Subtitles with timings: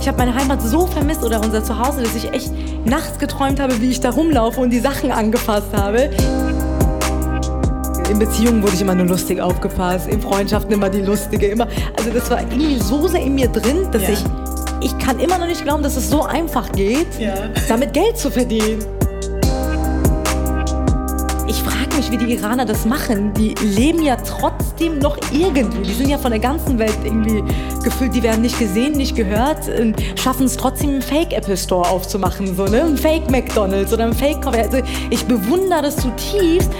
[0.00, 2.50] Ich habe meine Heimat so vermisst oder unser Zuhause, dass ich echt
[2.86, 6.10] nachts geträumt habe, wie ich da rumlaufe und die Sachen angefasst habe.
[8.08, 11.68] In Beziehungen wurde ich immer nur lustig aufgefasst, in Freundschaften immer die lustige, immer.
[11.98, 14.08] Also das war irgendwie so sehr in mir drin, dass ja.
[14.10, 14.24] ich
[14.82, 17.34] ich kann immer noch nicht glauben, dass es so einfach geht, ja.
[17.68, 18.82] damit Geld zu verdienen
[21.96, 23.34] mich, wie die Iraner das machen.
[23.34, 25.82] Die leben ja trotzdem noch irgendwie.
[25.82, 27.42] Die sind ja von der ganzen Welt irgendwie
[27.82, 29.68] gefühlt, die werden nicht gesehen, nicht gehört,
[30.16, 32.82] schaffen es trotzdem einen Fake Apple Store aufzumachen, so, ne?
[32.84, 34.62] Ein Fake McDonalds oder ein Fake Coffee.
[34.62, 34.78] Also
[35.10, 36.70] ich bewundere das zutiefst.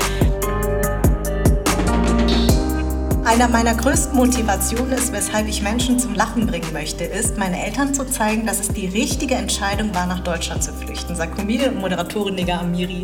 [3.25, 7.93] Einer meiner größten Motivationen ist, weshalb ich Menschen zum Lachen bringen möchte, ist, meinen Eltern
[7.93, 11.81] zu zeigen, dass es die richtige Entscheidung war, nach Deutschland zu flüchten, sagt Comedian und
[11.83, 13.03] Moderatorin Niga Amiri.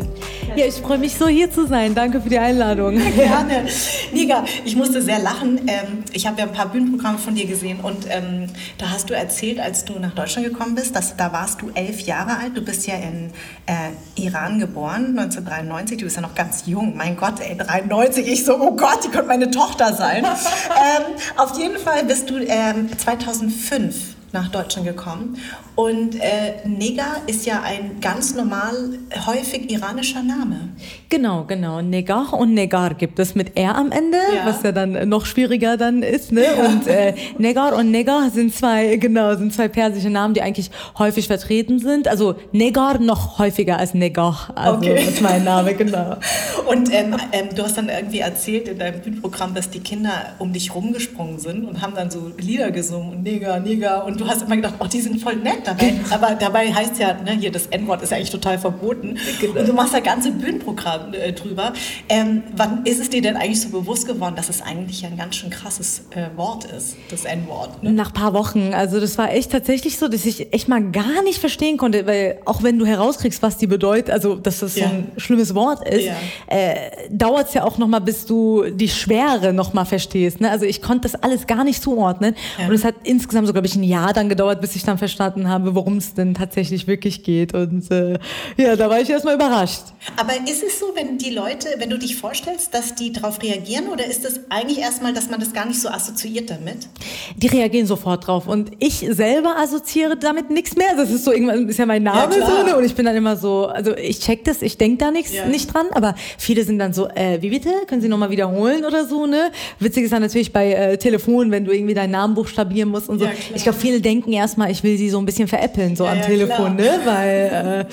[0.55, 1.93] Ja, ich freue mich so hier zu sein.
[1.93, 2.97] Danke für die Einladung.
[3.15, 3.67] Gerne.
[4.11, 5.61] Niga, ich musste sehr lachen.
[5.67, 8.47] Ähm, ich habe ja ein paar Bühnenprogramme von dir gesehen und ähm,
[8.79, 12.01] da hast du erzählt, als du nach Deutschland gekommen bist, dass da warst du elf
[12.01, 12.57] Jahre alt.
[12.57, 13.31] Du bist ja in
[13.67, 15.99] äh, Iran geboren, 1993.
[15.99, 16.97] Du bist ja noch ganz jung.
[16.97, 18.27] Mein Gott, ey, 93.
[18.27, 20.25] Ich so, oh Gott, die könnte meine Tochter sein sein.
[20.25, 21.03] ähm,
[21.37, 25.37] auf jeden Fall bist du ähm, 2005 nach Deutschland gekommen.
[25.75, 30.69] Und äh, Negar ist ja ein ganz normal, häufig iranischer Name.
[31.09, 31.81] Genau, genau.
[31.81, 34.45] Negar und Negar gibt es mit R am Ende, ja.
[34.45, 36.31] was ja dann noch schwieriger dann ist.
[36.31, 36.45] Ne?
[36.45, 36.65] Ja.
[36.65, 41.27] Und äh, Negar und Negar sind zwei, genau, sind zwei persische Namen, die eigentlich häufig
[41.27, 42.07] vertreten sind.
[42.07, 44.49] Also Negar noch häufiger als Negar.
[44.55, 45.03] Also okay.
[45.07, 46.17] ist mein Name, genau.
[46.67, 50.53] Und ähm, ähm, du hast dann irgendwie erzählt in deinem Bühnenprogramm, dass die Kinder um
[50.53, 54.43] dich rumgesprungen sind und haben dann so Lieder gesungen und Negar, Negar und du hast
[54.43, 55.93] immer gedacht, oh, die sind voll nett dabei.
[56.09, 59.17] Aber dabei heißt ja, ne, hier das N-Wort ist ja eigentlich total verboten.
[59.39, 59.59] Genau.
[59.59, 61.73] Und du machst da ganze Bühnenprogramm äh, drüber.
[62.09, 65.35] Ähm, wann ist es dir denn eigentlich so bewusst geworden, dass es eigentlich ein ganz
[65.35, 67.83] schön krasses äh, Wort ist, das N-Wort?
[67.83, 67.91] Ne?
[67.91, 68.73] Nach ein paar Wochen.
[68.73, 72.39] Also das war echt tatsächlich so, dass ich echt mal gar nicht verstehen konnte, weil
[72.45, 74.87] auch wenn du herauskriegst, was die bedeutet, also dass das ja.
[74.87, 76.15] so ein schlimmes Wort ist, ja.
[76.47, 76.75] äh,
[77.09, 80.41] dauert es ja auch noch mal, bis du die Schwere noch mal verstehst.
[80.41, 80.49] Ne?
[80.49, 82.35] Also ich konnte das alles gar nicht zuordnen.
[82.59, 82.67] Ja.
[82.67, 85.47] Und es hat insgesamt so, glaube ich, ein Jahr dann gedauert, bis ich dann verstanden
[85.47, 87.53] habe, worum es denn tatsächlich wirklich geht.
[87.53, 88.19] Und äh,
[88.57, 89.83] ja, da war ich erstmal überrascht.
[90.15, 93.87] Aber ist es so, wenn die Leute, wenn du dich vorstellst, dass die darauf reagieren
[93.87, 96.87] oder ist es eigentlich erstmal, dass man das gar nicht so assoziiert damit?
[97.35, 100.95] Die reagieren sofort drauf und ich selber assoziiere damit nichts mehr.
[100.95, 102.77] Das ist so irgendwann ist ja mein Name ja, so ne?
[102.77, 105.45] und ich bin dann immer so, also ich check das, ich denke da nichts ja.
[105.45, 107.69] nicht dran, aber viele sind dann so, äh, wie bitte?
[107.87, 109.51] Können Sie nochmal wiederholen oder so, ne?
[109.79, 113.19] Witzig ist dann natürlich bei äh, Telefon, wenn du irgendwie deinen Namen buchstabieren musst und
[113.19, 113.25] so.
[113.25, 116.21] Ja, ich glaube, viele denken erstmal, ich will sie so ein bisschen veräppeln, so am
[116.21, 116.97] Telefon, klar.
[116.97, 117.01] ne?
[117.05, 117.87] Weil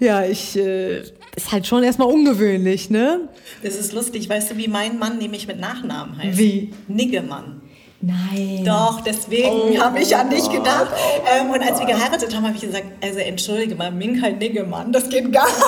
[0.00, 1.00] äh, ja, ich äh,
[1.36, 3.28] ist halt schon erstmal ungewöhnlich, ne?
[3.62, 4.28] Das ist lustig.
[4.28, 6.38] Weißt du, wie mein Mann nämlich mit Nachnamen heißt?
[6.38, 6.72] Wie?
[6.88, 7.60] Niggemann.
[8.02, 8.64] Nein.
[8.64, 10.88] Doch, deswegen oh, habe ich an dich gedacht.
[10.90, 14.90] Oh, ähm, und als wir geheiratet haben, habe ich gesagt, also entschuldige mal, Minkai Niggemann,
[14.90, 15.58] das geht gar nicht.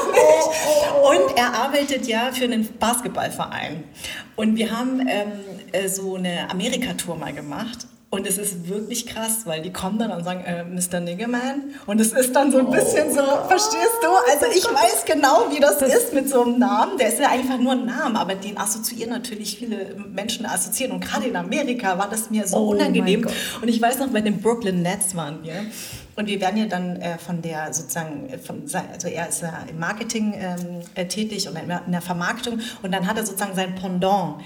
[1.04, 3.84] Und er arbeitet ja für einen Basketballverein.
[4.36, 5.32] Und wir haben ähm,
[5.72, 7.86] äh, so eine Amerika-Tour mal gemacht.
[8.14, 11.00] Und es ist wirklich krass, weil die kommen dann und sagen, äh, Mr.
[11.00, 11.72] Niggerman.
[11.86, 14.08] Und es ist dann so ein bisschen so, verstehst du?
[14.30, 16.98] Also ich weiß genau, wie das, das ist mit so einem Namen.
[16.98, 20.92] Der ist ja einfach nur ein Name, aber den assoziieren natürlich viele Menschen assoziieren.
[20.92, 23.26] Und gerade in Amerika war das mir so oh unangenehm.
[23.62, 25.64] Und ich weiß noch, bei den Brooklyn Nets waren wir.
[26.16, 28.62] Und wir werden ja dann äh, von der sozusagen, äh, von,
[28.92, 33.06] also er ist ja im Marketing ähm, äh, tätig und in der Vermarktung und dann
[33.06, 34.36] hat er sozusagen sein Pendant,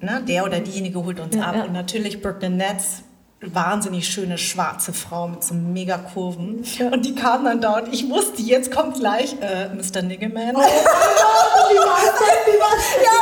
[0.00, 0.22] ne?
[0.26, 1.64] der oder diejenige holt uns ja, ab ja.
[1.64, 3.04] und natürlich Brooklyn Nets
[3.40, 6.64] wahnsinnig schöne schwarze Frau mit so mega Kurven.
[6.76, 6.88] Ja.
[6.88, 10.02] Und die kam dann da und ich wusste, jetzt kommt gleich äh, Mr.
[10.02, 10.56] Niggeman.
[10.56, 10.66] Oh, ja,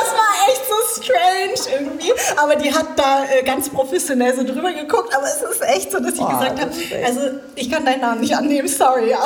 [0.03, 2.11] es war echt so strange irgendwie.
[2.35, 5.15] Aber die hat da äh, ganz professionell so drüber geguckt.
[5.15, 6.71] Aber es ist echt so, dass ich oh, gesagt habe,
[7.05, 7.21] also
[7.55, 9.19] ich kann deinen Namen nicht annehmen, sorry, ja.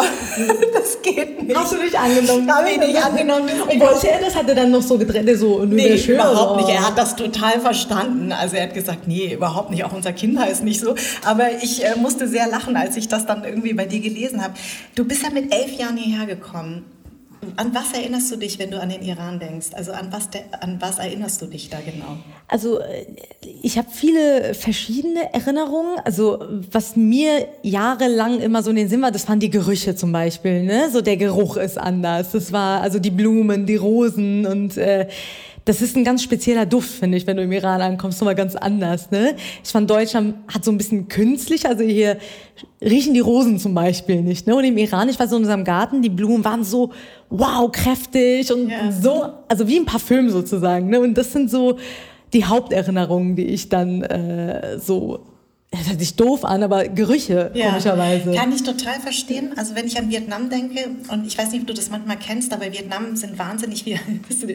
[0.74, 1.56] das geht nicht.
[1.56, 2.54] Hast du nicht angenommen?
[2.54, 3.50] Habe ich nicht angenommen.
[3.62, 4.36] Und er das?
[4.36, 5.30] Hat er dann noch so getrennt?
[5.38, 6.70] So, nee, schön, überhaupt nicht.
[6.70, 8.34] Er hat das total verstanden.
[8.34, 9.86] Also er hat gesagt, nee, überhaupt nicht.
[9.86, 10.96] Auch unser Kind heißt nicht so.
[11.24, 14.54] Aber ich äh, musste sehr lachen, als ich das dann irgendwie bei dir gelesen habe.
[14.96, 16.86] Du bist ja mit elf Jahren hierher gekommen.
[17.56, 19.70] An was erinnerst du dich, wenn du an den Iran denkst?
[19.74, 20.30] Also an was,
[20.60, 22.18] an was erinnerst du dich da genau?
[22.52, 23.06] also äh,
[23.64, 25.98] ich habe viele verschiedene Erinnerungen.
[26.04, 30.12] Also was mir jahrelang immer so in den Sinn war, das waren die Gerüche zum
[30.12, 30.64] Beispiel.
[30.64, 30.90] Ne?
[30.92, 32.32] So der Geruch ist anders.
[32.34, 35.08] Das war also die Blumen, die Rosen und äh,
[35.66, 38.56] das ist ein ganz spezieller Duft, finde ich, wenn du im Iran ankommst, nochmal ganz
[38.56, 39.12] anders.
[39.12, 39.36] Ne?
[39.64, 42.18] Ich fand Deutschland hat so ein bisschen künstlich, also hier
[42.82, 44.48] riechen die Rosen zum Beispiel nicht.
[44.48, 44.56] Ne?
[44.56, 46.92] Und im Iran, ich war so in unserem Garten, die Blumen waren so
[47.30, 48.92] wow, kräftig und ja.
[48.92, 50.90] so, also wie ein Parfüm sozusagen.
[50.90, 51.00] Ne?
[51.00, 51.78] Und das sind so
[52.34, 55.20] die Haupterinnerungen, die ich dann äh, so
[55.72, 58.34] das hört sich doof an, aber Gerüche, ja, komischerweise.
[58.34, 59.54] Kann ich total verstehen.
[59.56, 62.52] Also wenn ich an Vietnam denke, und ich weiß nicht, ob du das manchmal kennst,
[62.52, 63.98] aber Vietnam sind wahnsinnig wie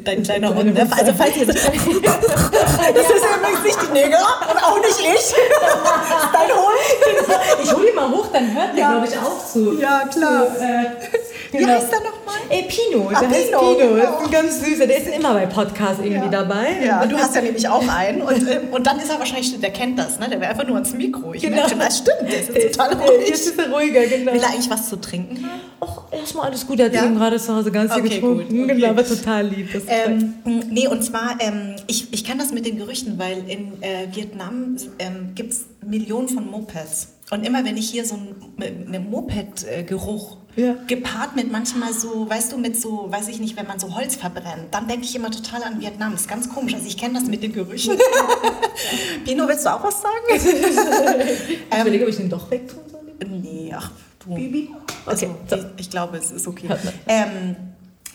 [0.04, 0.74] dein kleiner Hund.
[0.74, 0.86] Ne?
[0.90, 1.94] Also falls ihr das ist übrigens
[3.64, 4.18] nicht die Neger
[4.50, 5.34] und auch nicht ich.
[6.06, 7.64] Das dein Hund.
[7.64, 8.90] Ich hole ihn mal hoch, dann hört der, ja.
[8.92, 9.78] glaube ich, auch zu.
[9.80, 10.46] Ja, klar.
[10.54, 11.66] Zu, äh, genau.
[11.66, 12.40] Wie heißt der nochmal?
[12.48, 13.08] Ey, Pino.
[13.08, 13.58] Der ah, heißt Pino.
[13.58, 13.94] Pino.
[13.94, 13.96] Genau.
[13.96, 14.86] Ist ein ganz süßer.
[14.86, 16.28] Der ist immer bei Podcasts irgendwie ja.
[16.28, 16.66] dabei.
[16.84, 18.22] Ja, und du hast ja nämlich auch einen.
[18.22, 20.28] Und, ähm, und dann ist er wahrscheinlich, der kennt das, ne?
[20.28, 21.34] Der wäre einfach nur ans Mikro.
[21.34, 21.56] Ich genau.
[21.56, 22.30] merke, das stimmt.
[22.30, 23.28] Der ist total ruhig.
[23.28, 24.32] Jetzt ist er ruhiger, genau.
[24.32, 25.60] Will er eigentlich was zu trinken haben?
[25.80, 26.80] Ach, erstmal alles gut.
[26.80, 27.04] Er hat ja?
[27.04, 28.48] eben gerade zu Hause ganz viel okay, getrunken.
[28.48, 28.64] Gut.
[28.64, 28.74] Okay.
[28.74, 29.72] Genau, aber total lieb.
[29.72, 30.34] Das ähm,
[30.70, 34.76] nee, und zwar, ähm, ich, ich kann das mit den Gerüchten, weil in äh, Vietnam
[34.98, 37.15] ähm, gibt es Millionen von Mopeds.
[37.30, 40.74] Und immer wenn ich hier so einen, einen Moped-Geruch ja.
[40.86, 44.14] gepaart mit manchmal so, weißt du, mit so, weiß ich nicht, wenn man so Holz
[44.14, 46.12] verbrennt, dann denke ich immer total an Vietnam.
[46.12, 46.74] Das ist ganz komisch.
[46.74, 47.98] Also ich kenne das mit den Gerüchen.
[49.24, 50.14] Pino, willst du auch was sagen?
[51.48, 53.02] ich ähm, überlege, ob ich den doch wegtun soll.
[53.28, 53.90] Nee, ach
[54.20, 54.34] du.
[54.34, 54.70] Bibi?
[54.72, 56.68] Okay, also, ich, ich, glaube, es ist okay.
[57.08, 57.56] Ähm,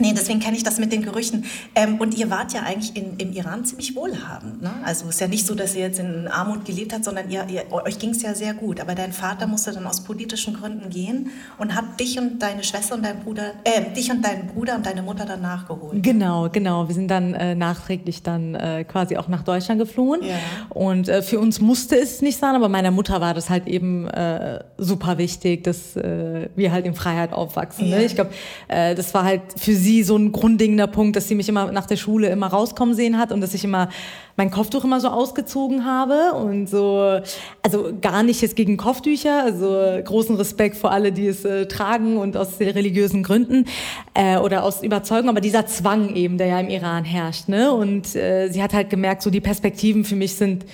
[0.02, 1.46] Nee, deswegen kenne ich das mit den Gerüchen.
[1.76, 4.62] Ähm, und ihr wart ja eigentlich in, im Iran ziemlich wohlhabend.
[4.62, 4.72] Ne?
[4.84, 7.46] Also es ist ja nicht so, dass ihr jetzt in Armut gelebt habt, sondern ihr,
[7.50, 8.80] ihr, euch ging es ja sehr gut.
[8.80, 12.96] Aber dein Vater musste dann aus politischen Gründen gehen und hat dich und deine Schwester
[12.96, 16.02] und dein Bruder, äh, dich und deinen Bruder und deine Mutter dann nachgeholt.
[16.02, 16.88] Genau, genau.
[16.88, 20.24] Wir sind dann äh, nachträglich dann äh, quasi auch nach Deutschland geflohen.
[20.24, 20.36] Ja.
[20.70, 24.08] Und äh, für uns musste es nicht sein, aber meiner Mutter war das halt eben
[24.08, 27.86] äh, super wichtig, dass äh, wir halt in Freiheit aufwachsen.
[27.86, 27.92] Ne?
[27.92, 27.98] Ja.
[27.98, 28.06] Ne?
[28.06, 28.32] Ich glaube,
[28.68, 31.86] das war halt für sie sie so ein grundlegender Punkt, dass sie mich immer nach
[31.86, 33.90] der Schule immer rauskommen sehen hat und dass ich immer
[34.38, 37.20] mein Kopftuch immer so ausgezogen habe und so,
[37.62, 42.18] also gar nicht jetzt gegen Kopftücher, also großen Respekt vor alle, die es äh, tragen
[42.18, 43.66] und aus religiösen Gründen
[44.14, 47.74] äh, oder aus Überzeugung, aber dieser Zwang eben, der ja im Iran herrscht, ne?
[47.74, 50.66] Und äh, sie hat halt gemerkt, so die Perspektiven für mich sind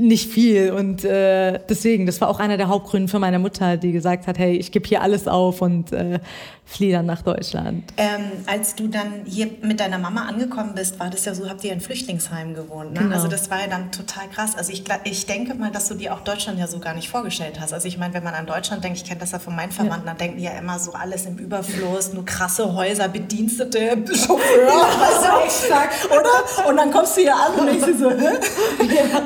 [0.00, 3.90] nicht viel und äh, deswegen, das war auch einer der Hauptgründe für meine Mutter, die
[3.90, 6.20] gesagt hat, hey, ich gebe hier alles auf und äh,
[6.68, 7.94] fliehe dann nach Deutschland.
[7.96, 11.64] Ähm, als du dann hier mit deiner Mama angekommen bist, war das ja so, habt
[11.64, 12.92] ihr in Flüchtlingsheim gewohnt.
[12.92, 13.00] Ne?
[13.00, 13.14] Genau.
[13.14, 14.54] Also das war ja dann total krass.
[14.54, 17.58] Also ich, ich denke mal, dass du dir auch Deutschland ja so gar nicht vorgestellt
[17.58, 17.72] hast.
[17.72, 20.06] Also ich meine, wenn man an Deutschland denkt, ich kenne das ja von meinen Verwandten,
[20.06, 20.12] ja.
[20.12, 23.78] dann denken die ja immer so alles im Überfluss, nur krasse Häuser, Bedienstete,
[24.14, 26.08] Chauffeur, ja, weißt exakt.
[26.10, 26.68] oder?
[26.68, 28.36] Und dann kommst du hier an und dir so, hä?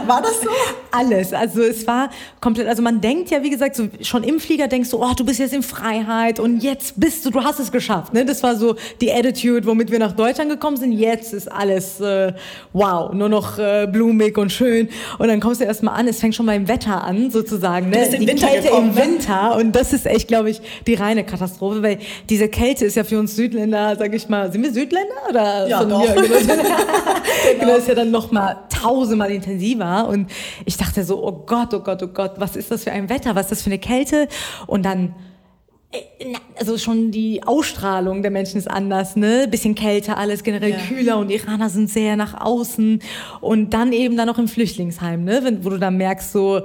[0.07, 0.49] War das so?
[0.93, 1.33] Alles.
[1.33, 2.09] Also es war
[2.41, 5.25] komplett, also man denkt ja, wie gesagt, so schon im Flieger denkst du, oh, du
[5.25, 8.13] bist jetzt in Freiheit und jetzt bist du du hast es geschafft.
[8.13, 8.25] Ne?
[8.25, 10.93] Das war so die Attitude, womit wir nach Deutschland gekommen sind.
[10.93, 12.33] Jetzt ist alles äh,
[12.73, 14.89] wow, nur noch äh, blumig und schön.
[15.19, 17.91] Und dann kommst du erstmal an, es fängt schon beim Wetter an, sozusagen.
[17.91, 18.09] Ne?
[18.09, 19.03] Die Winter Kälte gekommen, im ne?
[19.03, 19.57] Winter.
[19.57, 21.99] Und das ist echt, glaube ich, die reine Katastrophe, weil
[22.29, 25.85] diese Kälte ist ja für uns Südländer, sage ich mal, sind wir Südländer oder ja,
[25.85, 26.03] doch.
[26.03, 26.15] Hier?
[26.23, 27.61] genau.
[27.61, 30.09] genau, ist ja dann noch mal tausendmal intensiver.
[30.09, 30.31] Und
[30.65, 33.35] ich dachte so, oh Gott, oh Gott, oh Gott, was ist das für ein Wetter?
[33.35, 34.29] Was ist das für eine Kälte?
[34.67, 35.15] Und dann
[36.59, 39.47] also schon die Ausstrahlung der Menschen ist anders, ne?
[39.51, 40.77] Bisschen kälter, alles generell ja.
[40.89, 43.03] kühler und Iraner sind sehr nach außen
[43.41, 45.41] und dann eben dann noch im Flüchtlingsheim, ne?
[45.43, 46.63] Wenn, wo du dann merkst so,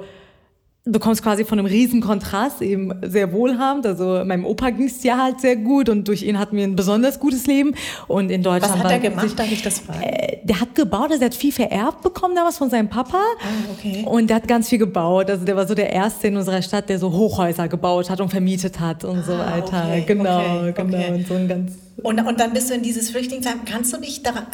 [0.90, 3.86] du kommst quasi von einem riesen Kontrast, eben sehr wohlhabend.
[3.86, 6.76] Also meinem Opa ging es ja halt sehr gut und durch ihn hatten wir ein
[6.76, 7.74] besonders gutes Leben.
[8.06, 8.74] Und in Deutschland.
[8.74, 10.02] Was hat er gemacht, sich, darf ich das fragen?
[10.02, 13.18] Äh, der hat gebaut, also er hat viel vererbt bekommen damals von seinem Papa.
[13.18, 14.04] Ah, okay.
[14.06, 15.30] Und der hat ganz viel gebaut.
[15.30, 18.30] Also der war so der Erste in unserer Stadt, der so Hochhäuser gebaut hat und
[18.30, 19.86] vermietet hat und ah, so weiter.
[19.88, 20.98] Okay, genau, okay, genau.
[20.98, 21.12] Okay.
[21.14, 21.72] Und so ein ganz.
[22.02, 23.64] Und, und dann bist du in dieses Flüchtlingsheim.
[23.64, 24.46] Kannst du dich daran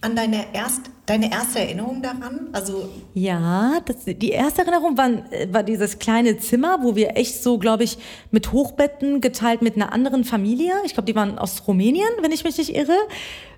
[0.00, 2.48] an deine, erst, deine erste Erinnerung daran?
[2.52, 5.10] Also ja, das, die erste Erinnerung war,
[5.50, 7.98] war dieses kleine Zimmer, wo wir echt so, glaube ich,
[8.30, 10.72] mit Hochbetten geteilt mit einer anderen Familie.
[10.84, 12.96] Ich glaube, die waren aus Rumänien, wenn ich mich nicht irre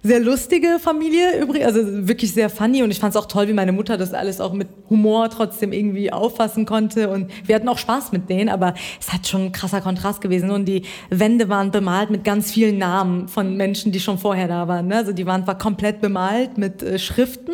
[0.05, 3.55] sehr lustige Familie übrigens, also wirklich sehr funny und ich fand es auch toll, wie
[3.55, 7.79] meine Mutter das alles auch mit Humor trotzdem irgendwie auffassen konnte und wir hatten auch
[7.79, 11.71] Spaß mit denen, aber es hat schon ein krasser Kontrast gewesen und die Wände waren
[11.71, 14.89] bemalt mit ganz vielen Namen von Menschen, die schon vorher da waren.
[14.89, 14.97] Ne?
[14.97, 16.99] Also die Wand war komplett bemalt mit äh,
[17.35, 17.53] Schriften,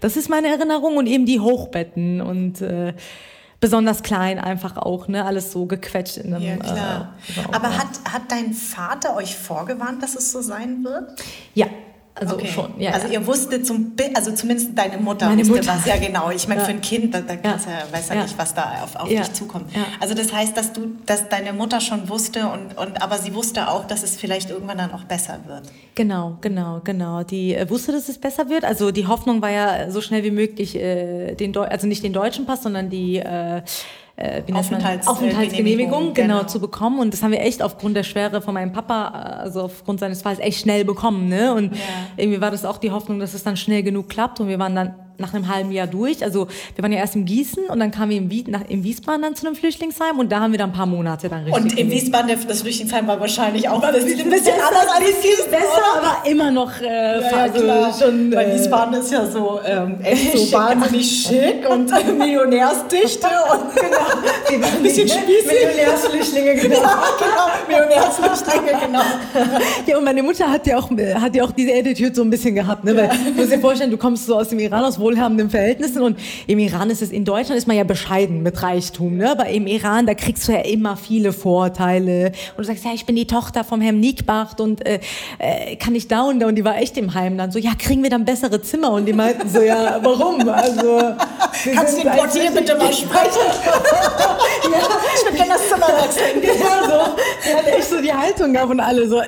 [0.00, 2.94] das ist meine Erinnerung und eben die Hochbetten und äh,
[3.60, 5.24] besonders klein einfach auch, ne?
[5.24, 6.44] Alles so gequetscht in einem.
[6.44, 7.14] Ja, klar.
[7.36, 11.20] Äh, Aber hat, hat dein Vater euch vorgewarnt, dass es so sein wird?
[11.54, 11.66] Ja,
[12.20, 12.48] Also okay.
[12.48, 12.90] schon, ja.
[12.90, 15.74] Also ihr wusstet zum, also zumindest deine Mutter Meine wusste Mutter.
[15.78, 15.86] was.
[15.86, 16.30] Ja, genau.
[16.30, 16.66] Ich meine, ja.
[16.66, 17.40] für ein Kind, da, da ja.
[17.42, 17.58] Ja,
[17.90, 19.70] weiß ja, nicht, was da auf, auf dich zukommt.
[20.00, 23.68] Also das heißt, dass du, dass deine Mutter schon wusste und, und aber sie wusste
[23.68, 25.62] auch, dass es vielleicht irgendwann dann auch besser wird.
[25.94, 27.22] Genau, genau, genau.
[27.22, 28.64] Die äh, wusste, dass es besser wird.
[28.64, 32.12] Also die Hoffnung war ja so schnell wie möglich äh, den Deu also nicht den
[32.12, 33.62] deutschen Pass, sondern die äh,
[34.16, 36.98] äh, wie Aufenthalts Aufenthaltsgenehmigung genau, genau, zu bekommen.
[36.98, 40.38] Und das haben wir echt aufgrund der Schwere von meinem Papa, also aufgrund seines Falls,
[40.38, 41.28] echt schnell bekommen.
[41.28, 41.54] Ne?
[41.54, 41.80] Und ja.
[42.16, 44.40] irgendwie war das auch die Hoffnung, dass es dann schnell genug klappt.
[44.40, 46.22] Und wir waren dann nach einem halben Jahr durch.
[46.24, 48.84] Also wir waren ja erst in Gießen und dann kamen wir in, Wies nach, in
[48.84, 51.62] Wiesbaden dann zu einem Flüchtlingsheim und da haben wir dann ein paar Monate dann richtig.
[51.62, 55.22] Und in Wiesbaden das Flüchtlingsheim war wahrscheinlich auch ein bisschen, ein bisschen anders als in
[55.22, 55.64] Gießen, besser,
[55.98, 56.08] oder?
[56.08, 58.34] aber immer noch äh, ja, ja, also schon.
[58.34, 63.74] Weil äh, Wiesbaden ist ja so ähm, echt so wahnsinnig schick und äh, Millionärsdichte und
[64.48, 65.46] genau, ein bisschen spießig.
[65.46, 66.80] Millionärsflüchtlinge genau.
[66.80, 69.02] Ja, genau, Millionärsflüchtlinge genau.
[69.86, 72.54] ja und meine Mutter hat ja auch hat ja auch diese Attitude so ein bisschen
[72.54, 72.96] gehabt, ne?
[72.96, 76.18] Weil du musst dir vorstellen, du kommst so aus dem Iran aus wohlhabenden Verhältnissen und
[76.46, 79.30] im Iran ist es, in Deutschland ist man ja bescheiden mit Reichtum, ne?
[79.30, 83.06] aber im Iran, da kriegst du ja immer viele Vorteile und du sagst, ja, ich
[83.06, 85.00] bin die Tochter vom Herrn Niekbacht und äh,
[85.38, 87.72] äh, kann ich da und da und die war echt im Heim dann so, ja,
[87.76, 90.48] kriegen wir dann bessere Zimmer und die meinten so, ja, warum?
[90.48, 91.00] Also,
[91.74, 93.46] Kannst du den Portier bitte mal sprechen?
[94.72, 94.78] ja,
[95.14, 96.40] ich würde gerne das Zimmer wechseln.
[96.90, 99.24] So, die hat echt so die Haltung gehabt und alle so, äh,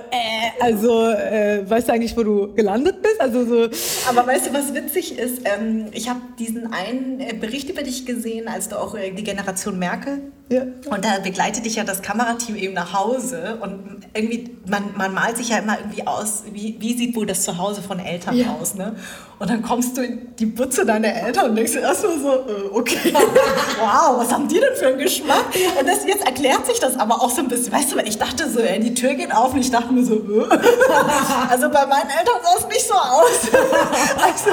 [0.60, 3.20] also, äh, weißt du eigentlich, wo du gelandet bist?
[3.20, 3.68] Also so.
[4.08, 5.42] Aber weißt du, was witzig ist?
[5.44, 9.10] Ähm, ähm, ich habe diesen einen äh, Bericht über dich gesehen, als du auch äh,
[9.12, 10.32] die Generation Merkel.
[10.52, 10.62] Ja.
[10.90, 13.58] Und da begleitet dich ja das Kamerateam eben nach Hause.
[13.60, 17.42] Und irgendwie, man, man malt sich ja immer irgendwie aus, wie, wie sieht wohl das
[17.42, 18.54] Zuhause von Eltern ja.
[18.60, 18.74] aus.
[18.74, 18.94] Ne?
[19.38, 23.12] Und dann kommst du in die Butze deiner Eltern und denkst erstmal so, äh, okay,
[23.80, 25.46] wow, was haben die denn für einen Geschmack?
[25.80, 27.72] Und das, jetzt erklärt sich das aber auch so ein bisschen.
[27.72, 30.14] Weißt du, ich dachte so, ey, die Tür geht auf und ich dachte mir so,
[30.14, 30.46] äh.
[31.50, 33.48] also bei meinen Eltern sah es nicht so aus.
[34.22, 34.50] also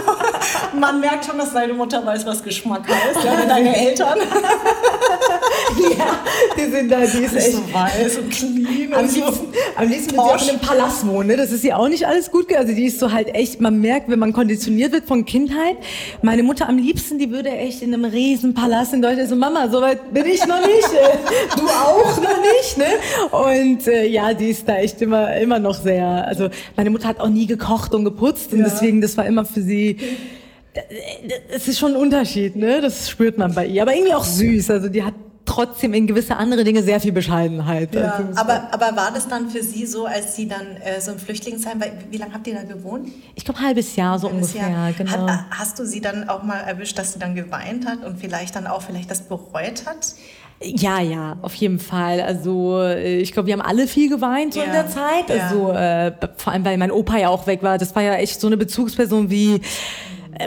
[0.79, 4.17] man merkt schon, dass deine Mutter weiß, was Geschmack heißt, ja, deine Eltern.
[5.97, 6.19] Ja,
[6.57, 9.59] die sind da, die ist echt so weiß und clean am und liebsten, so.
[9.75, 11.37] Am liebsten wird sie auch in einem Palast wohnen, ne?
[11.37, 12.53] das ist ja auch nicht alles gut.
[12.55, 15.77] Also die ist so halt echt, man merkt, wenn man konditioniert wird von Kindheit.
[16.21, 19.81] Meine Mutter am liebsten, die würde echt in einem Riesenpalast in Deutschland so, Mama, so
[19.81, 20.89] weit bin ich noch nicht.
[21.55, 22.85] du auch noch nicht, ne?
[23.31, 27.19] Und äh, ja, die ist da echt immer, immer noch sehr, also meine Mutter hat
[27.19, 28.65] auch nie gekocht und geputzt und ja.
[28.65, 29.97] deswegen, das war immer für sie,
[31.49, 32.81] es ist schon ein Unterschied, ne?
[32.81, 33.81] Das spürt man bei ihr.
[33.81, 34.69] Aber irgendwie auch süß.
[34.71, 35.13] Also die hat
[35.49, 37.95] trotzdem in gewisse andere Dinge sehr viel Bescheidenheit.
[37.95, 41.17] Ja, aber, aber war das dann für Sie so, als Sie dann äh, so im
[41.17, 43.09] Flüchtlingsheim, wie, wie lange habt ihr da gewohnt?
[43.33, 44.91] Ich glaube, ein halbes Jahr so halbes ungefähr, Jahr.
[44.93, 45.27] genau.
[45.27, 48.55] Hat, hast du sie dann auch mal erwischt, dass sie dann geweint hat und vielleicht
[48.55, 50.13] dann auch vielleicht das bereut hat?
[50.61, 52.21] Ja, ja, auf jeden Fall.
[52.21, 54.65] Also äh, ich glaube, wir haben alle viel geweint so ja.
[54.65, 55.31] in der Zeit.
[55.31, 57.77] Also äh, vor allem, weil mein Opa ja auch weg war.
[57.77, 59.61] Das war ja echt so eine Bezugsperson wie äh,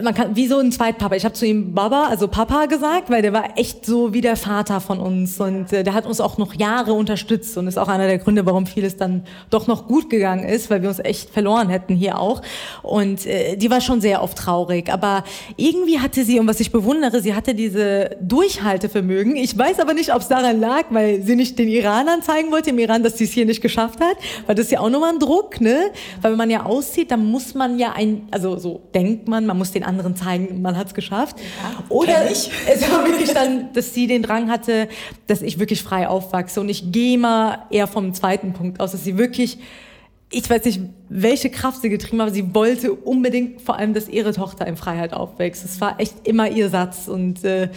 [0.00, 1.14] man kann wie so ein Zweitpapa.
[1.14, 4.36] Ich habe zu ihm Baba, also Papa gesagt, weil der war echt so wie der
[4.36, 7.88] Vater von uns und äh, der hat uns auch noch Jahre unterstützt und ist auch
[7.88, 11.30] einer der Gründe, warum vieles dann doch noch gut gegangen ist, weil wir uns echt
[11.30, 12.40] verloren hätten hier auch.
[12.82, 15.24] Und äh, die war schon sehr oft traurig, aber
[15.56, 19.36] irgendwie hatte sie und was ich bewundere, sie hatte diese Durchhaltevermögen.
[19.36, 22.70] Ich weiß aber nicht, ob es daran lag, weil sie nicht den Iranern zeigen wollte
[22.70, 25.12] im Iran, dass sie es hier nicht geschafft hat, weil das ist ja auch nochmal
[25.12, 25.90] ein Druck, ne?
[26.22, 29.58] Weil wenn man ja aussieht, dann muss man ja ein, also so denkt man, man
[29.58, 31.36] muss den den anderen zeigen, man hat es geschafft.
[31.38, 32.48] Ja, Oder es
[32.90, 34.88] war wirklich dann, dass sie den Drang hatte,
[35.26, 36.60] dass ich wirklich frei aufwachse.
[36.60, 39.58] Und ich gehe mal eher vom zweiten Punkt aus, dass sie wirklich
[40.32, 40.80] ich weiß nicht,
[41.14, 45.12] welche Kraft sie getrieben hat, sie wollte unbedingt vor allem, dass ihre Tochter in Freiheit
[45.12, 45.62] aufwächst.
[45.62, 47.06] Das war echt immer ihr Satz.
[47.06, 47.68] Und äh,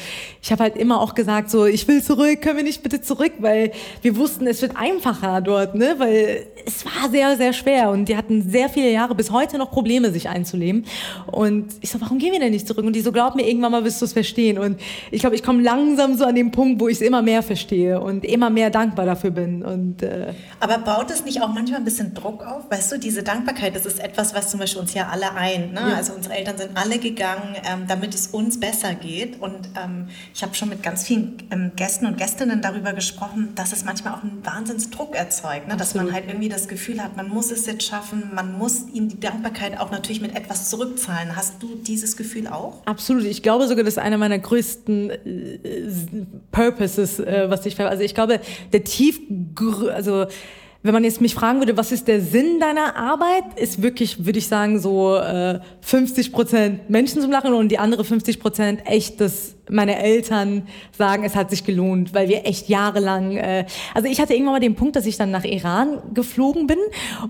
[0.41, 3.33] ich habe halt immer auch gesagt, so, ich will zurück, können wir nicht bitte zurück?
[3.39, 5.95] Weil wir wussten, es wird einfacher dort, ne?
[5.97, 7.89] Weil es war sehr, sehr schwer.
[7.89, 10.85] Und die hatten sehr viele Jahre bis heute noch Probleme, sich einzuleben.
[11.29, 12.85] Und ich so, warum gehen wir denn nicht zurück?
[12.85, 14.57] Und die so, glaub mir, irgendwann mal wirst du es verstehen.
[14.57, 14.79] Und
[15.11, 17.99] ich glaube, ich komme langsam so an den Punkt, wo ich es immer mehr verstehe
[17.99, 19.61] und immer mehr dankbar dafür bin.
[19.61, 22.71] Und, äh, aber baut es nicht auch manchmal ein bisschen Druck auf.
[22.71, 25.73] Weißt du, diese Dankbarkeit, das ist etwas, was zum Beispiel uns ja alle eint.
[25.73, 25.81] Ne?
[25.81, 25.95] Ja.
[25.95, 29.41] Also unsere Eltern sind alle gegangen, ähm, damit es uns besser geht.
[29.41, 33.73] Und ähm, ich habe schon mit ganz vielen ähm, Gästen und Gästinnen darüber gesprochen, dass
[33.73, 35.67] es manchmal auch einen Wahnsinnsdruck erzeugt.
[35.67, 35.75] Ne?
[35.75, 39.09] Dass man halt irgendwie das Gefühl hat, man muss es jetzt schaffen, man muss ihnen
[39.09, 41.35] die Dankbarkeit auch natürlich mit etwas zurückzahlen.
[41.35, 42.81] Hast du dieses Gefühl auch?
[42.85, 43.25] Absolut.
[43.25, 45.59] Ich glaube sogar, das ist einer meiner größten äh,
[46.51, 48.39] Purposes, äh, was ich, also ich glaube,
[48.71, 49.19] der tief,
[49.93, 50.27] also
[50.85, 54.37] wenn man jetzt mich fragen würde, was ist der Sinn deiner Arbeit, ist wirklich, würde
[54.37, 59.19] ich sagen, so äh, 50 Prozent Menschen zum Lachen und die andere 50 Prozent echt
[59.19, 64.19] das meine Eltern sagen, es hat sich gelohnt, weil wir echt jahrelang, äh, also ich
[64.19, 66.77] hatte irgendwann mal den Punkt, dass ich dann nach Iran geflogen bin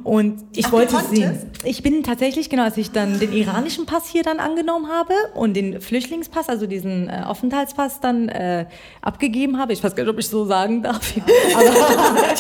[0.03, 1.51] und ich Ach, wollte sehen.
[1.63, 5.55] Ich bin tatsächlich, genau, als ich dann den iranischen Pass hier dann angenommen habe und
[5.55, 8.65] den Flüchtlingspass, also diesen äh, Aufenthaltspass dann äh,
[9.01, 11.13] abgegeben habe, ich weiß gar nicht, ob ich so sagen darf,
[11.55, 12.33] aber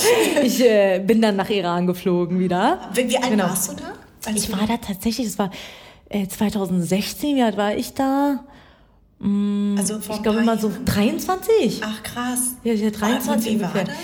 [0.43, 2.89] ich äh, bin dann nach Iran geflogen wieder.
[2.93, 3.45] Wie, wie alt genau.
[3.45, 4.31] warst du da?
[4.33, 5.51] Ich war da tatsächlich, es war
[6.09, 8.43] 2016, äh, wie alt war ich da?
[9.19, 11.81] Mm, also ich glaube immer so 23.
[11.83, 12.55] Ach krass.
[12.63, 13.81] Ja, ja 23 und wie ungefähr.
[13.81, 13.95] War das?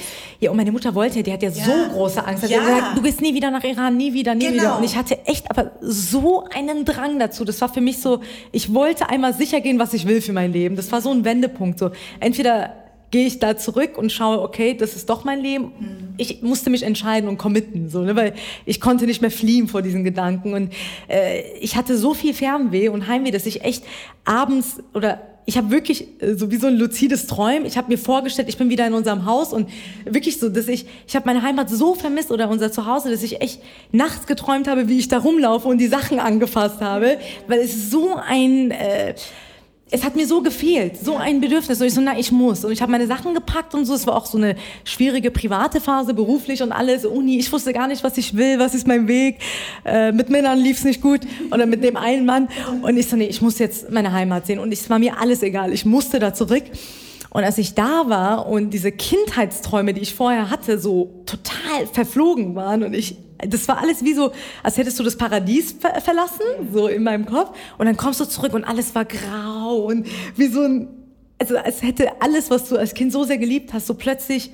[0.41, 1.65] Ja, und meine Mutter wollte, die hat ja, ja.
[1.65, 2.49] so große Angst.
[2.49, 2.59] Ja.
[2.59, 4.55] Gesagt, du gehst nie wieder nach Iran, nie wieder, nie genau.
[4.55, 4.77] wieder.
[4.77, 7.45] Und ich hatte echt aber so einen Drang dazu.
[7.45, 10.51] Das war für mich so, ich wollte einmal sicher gehen, was ich will für mein
[10.51, 10.75] Leben.
[10.75, 11.77] Das war so ein Wendepunkt.
[11.77, 12.80] So entweder
[13.11, 15.65] gehe ich da zurück und schaue, okay, das ist doch mein Leben.
[15.65, 16.13] Mhm.
[16.17, 18.33] Ich musste mich entscheiden und committen, so, ne, weil
[18.65, 20.53] ich konnte nicht mehr fliehen vor diesen Gedanken.
[20.53, 20.73] Und
[21.09, 23.83] äh, ich hatte so viel Fernweh und Heimweh, dass ich echt
[24.23, 27.65] abends oder ich habe wirklich äh, so wie so ein luzides Träumen.
[27.65, 29.69] Ich habe mir vorgestellt, ich bin wieder in unserem Haus und
[30.05, 33.41] wirklich so, dass ich, ich habe meine Heimat so vermisst oder unser Zuhause, dass ich
[33.41, 37.89] echt nachts geträumt habe, wie ich da rumlaufe und die Sachen angefasst habe, weil es
[37.91, 39.15] so ein äh,
[39.93, 41.81] es hat mir so gefehlt, so ein Bedürfnis.
[41.81, 42.63] Und ich so, na, ich muss.
[42.63, 43.93] Und ich habe meine Sachen gepackt und so.
[43.93, 44.55] Es war auch so eine
[44.85, 47.05] schwierige private Phase, beruflich und alles.
[47.05, 49.39] Uni, ich wusste gar nicht, was ich will, was ist mein Weg.
[49.83, 51.21] Äh, mit Männern lief es nicht gut
[51.51, 52.47] oder mit dem einen Mann.
[52.81, 54.59] Und ich so, nee, ich muss jetzt meine Heimat sehen.
[54.59, 55.73] Und es war mir alles egal.
[55.73, 56.63] Ich musste da zurück.
[57.29, 62.55] Und als ich da war und diese Kindheitsträume, die ich vorher hatte, so total verflogen
[62.55, 63.17] waren und ich
[63.47, 64.31] das war alles wie so,
[64.63, 67.57] als hättest du das Paradies ver verlassen, so in meinem Kopf.
[67.77, 70.87] Und dann kommst du zurück und alles war grau und wie so ein,
[71.39, 74.51] also als hätte alles, was du als Kind so sehr geliebt hast, so plötzlich,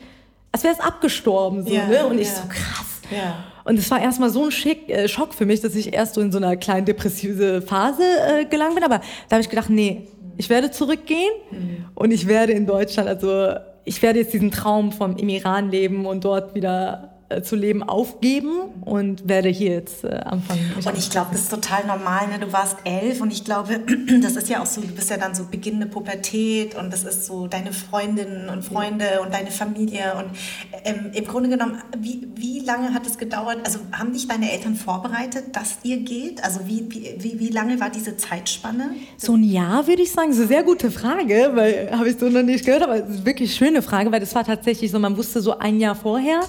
[0.52, 2.08] als wäre es abgestorben, so, ja, ne?
[2.08, 2.36] Und ich ja.
[2.36, 2.88] so krass.
[3.12, 3.44] Ja.
[3.64, 6.22] Und es war erstmal so ein Schick, äh, Schock für mich, dass ich erst so
[6.22, 8.84] in so einer kleinen depressive Phase äh, gelangt bin.
[8.84, 11.86] Aber da habe ich gedacht, nee, ich werde zurückgehen mhm.
[11.96, 16.06] und ich werde in Deutschland, also ich werde jetzt diesen Traum vom im Iran leben
[16.06, 20.72] und dort wieder zu leben aufgeben und werde hier jetzt äh, anfangen.
[20.76, 22.28] Und ich glaube, das ist total normal.
[22.30, 22.40] Ne?
[22.40, 23.82] Du warst elf und ich glaube,
[24.22, 27.26] das ist ja auch so, du bist ja dann so beginnende Pubertät und das ist
[27.26, 30.14] so deine Freundinnen und Freunde und deine Familie.
[30.18, 30.38] Und
[30.86, 33.58] ähm, im Grunde genommen, wie, wie lange hat es gedauert?
[33.66, 36.44] Also haben dich deine Eltern vorbereitet, dass ihr geht?
[36.46, 38.92] Also wie, wie, wie lange war diese Zeitspanne?
[39.18, 40.30] So ein Jahr würde ich sagen.
[40.30, 43.10] Das ist eine sehr gute Frage, weil habe ich so noch nicht gehört, aber es
[43.10, 46.40] ist wirklich schöne Frage, weil das war tatsächlich so, man wusste so ein Jahr vorher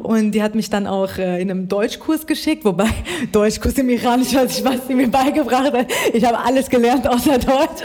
[0.00, 2.88] und und die hat mich dann auch äh, in einem Deutschkurs geschickt, wobei
[3.32, 5.86] Deutschkurs im Iran, ich weiß nicht, was sie mir beigebracht hat.
[6.12, 7.82] Ich habe alles gelernt außer Deutsch.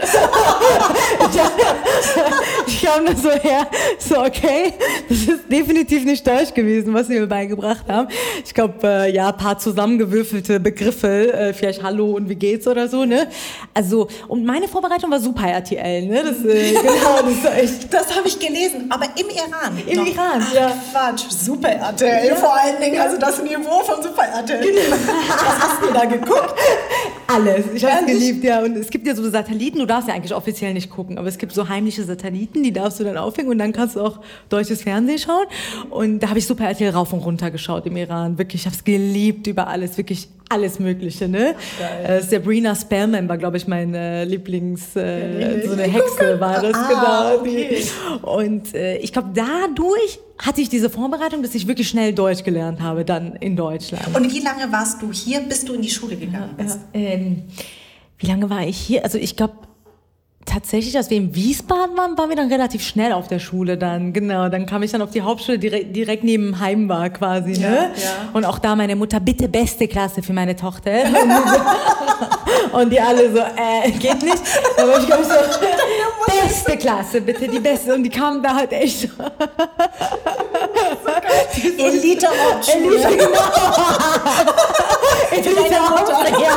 [2.66, 3.66] ich kam da so her,
[3.98, 4.72] so okay,
[5.08, 8.08] das ist definitiv nicht Deutsch gewesen, was sie mir beigebracht haben.
[8.44, 13.04] Ich glaube, äh, ja, paar zusammengewürfelte Begriffe, äh, vielleicht Hallo und wie geht's oder so,
[13.04, 13.28] ne?
[13.74, 16.22] Also, und meine Vorbereitung war super RTL, ne?
[16.22, 19.78] Das, äh, genau, das, das habe ich gelesen, aber im Iran.
[19.86, 20.06] Im.
[20.06, 20.72] Iran, Ach, ja.
[20.90, 22.36] Quatsch, super RTL ja.
[22.36, 24.60] vor allen Dingen, also das Niveau von Super RTL.
[24.60, 24.96] Genau.
[25.28, 26.54] Was hast du da geguckt?
[27.26, 27.66] Alles.
[27.74, 28.60] Ich habe es geliebt, ja.
[28.62, 31.38] Und es gibt ja so Satelliten, du darfst ja eigentlich offiziell nicht gucken, aber es
[31.38, 34.82] gibt so heimliche Satelliten, die darfst du dann aufhängen und dann kannst du auch deutsches
[34.82, 35.46] Fernsehen schauen.
[35.90, 38.38] Und da habe ich Super RTL rauf und runter geschaut im Iran.
[38.38, 41.54] Wirklich, ich habe es geliebt über alles, wirklich alles Mögliche, ne?
[42.04, 46.88] Äh, Sabrina Spellman war, glaube ich, meine Lieblings, äh, so eine Hexe war das, ah,
[46.88, 47.40] genau.
[47.40, 47.84] Okay.
[48.22, 52.80] Und äh, ich glaube, dadurch hatte ich diese Vorbereitung, dass ich wirklich schnell Deutsch gelernt
[52.80, 54.14] habe, dann in Deutschland.
[54.14, 56.80] Und wie lange warst du hier, bis du in die Schule gegangen bist?
[56.92, 57.44] Ja, ähm,
[58.18, 59.04] wie lange war ich hier?
[59.04, 59.54] Also ich glaube,
[60.44, 64.12] tatsächlich, als wir in Wiesbaden waren, waren wir dann relativ schnell auf der Schule dann.
[64.12, 67.60] Genau, dann kam ich dann auf die Hauptschule, direkt, direkt neben Heim war quasi.
[67.60, 67.90] Ne?
[67.96, 70.90] Ja, Und auch da meine Mutter, bitte beste Klasse für meine Tochter.
[72.72, 74.42] Und die alle so, äh, geht nicht.
[74.76, 75.30] Aber ich glaube so,
[76.42, 77.94] beste Klasse, bitte die beste.
[77.94, 79.08] Und die kamen da halt echt
[81.54, 81.60] so.
[81.60, 81.90] Elite genau.
[81.90, 83.00] Elite Hauptschule.
[86.40, 86.56] Ja.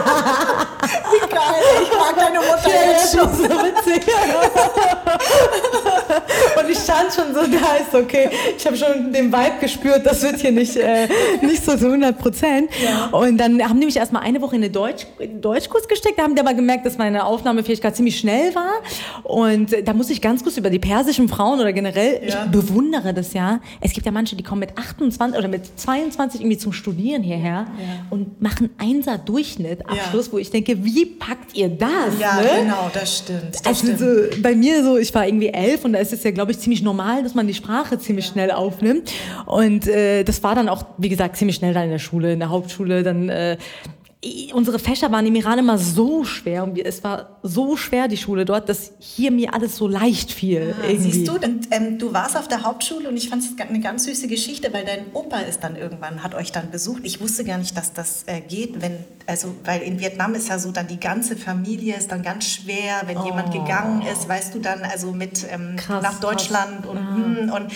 [1.11, 3.29] Wie geil, ich mag deine Mutter ja, jetzt schon.
[3.33, 4.03] So witzig.
[6.59, 10.21] Und ich stand schon so da, ist okay, ich habe schon den Vibe gespürt, das
[10.21, 11.07] wird hier nicht, äh,
[11.41, 12.69] nicht so zu 100 Prozent.
[12.83, 13.07] Ja.
[13.11, 15.05] Und dann haben die mich erstmal eine Woche in den Deutsch,
[15.41, 18.73] Deutschkurs gesteckt, da haben die aber gemerkt, dass meine Aufnahmefähigkeit ziemlich schnell war.
[19.23, 22.45] Und da muss ich ganz kurz über die persischen Frauen oder generell, ja.
[22.45, 23.59] ich bewundere das ja.
[23.81, 27.67] Es gibt ja manche, die kommen mit 28 oder mit 22 irgendwie zum Studieren hierher
[27.79, 28.05] ja.
[28.09, 32.19] und machen Einser Durchschnitt Abschluss, wo ich denke, wie packt ihr das?
[32.19, 32.49] Ja, ne?
[32.61, 33.53] genau, das stimmt.
[33.53, 33.99] Das also stimmt.
[33.99, 36.59] So, bei mir so, ich war irgendwie elf und da ist es ja, glaube ich,
[36.59, 39.11] ziemlich normal, dass man die Sprache ziemlich schnell aufnimmt.
[39.45, 42.39] Und äh, das war dann auch, wie gesagt, ziemlich schnell dann in der Schule, in
[42.39, 43.03] der Hauptschule.
[43.03, 43.57] Dann äh,
[44.53, 48.45] unsere Fächer waren im Iran immer so schwer und es war so schwer die Schule
[48.45, 50.73] dort, dass hier mir alles so leicht fiel.
[50.81, 50.87] Ah.
[50.97, 54.05] Siehst du, und, ähm, du warst auf der Hauptschule und ich fand es eine ganz
[54.05, 57.01] süße Geschichte, weil dein Opa ist dann irgendwann hat euch dann besucht.
[57.03, 60.59] Ich wusste gar nicht, dass das äh, geht, wenn also weil in Vietnam ist ja
[60.59, 63.25] so dann die ganze Familie ist dann ganz schwer, wenn oh.
[63.25, 66.91] jemand gegangen ist, weißt du dann also mit ähm, krass, nach Deutschland krass.
[66.91, 67.55] und ah.
[67.55, 67.71] und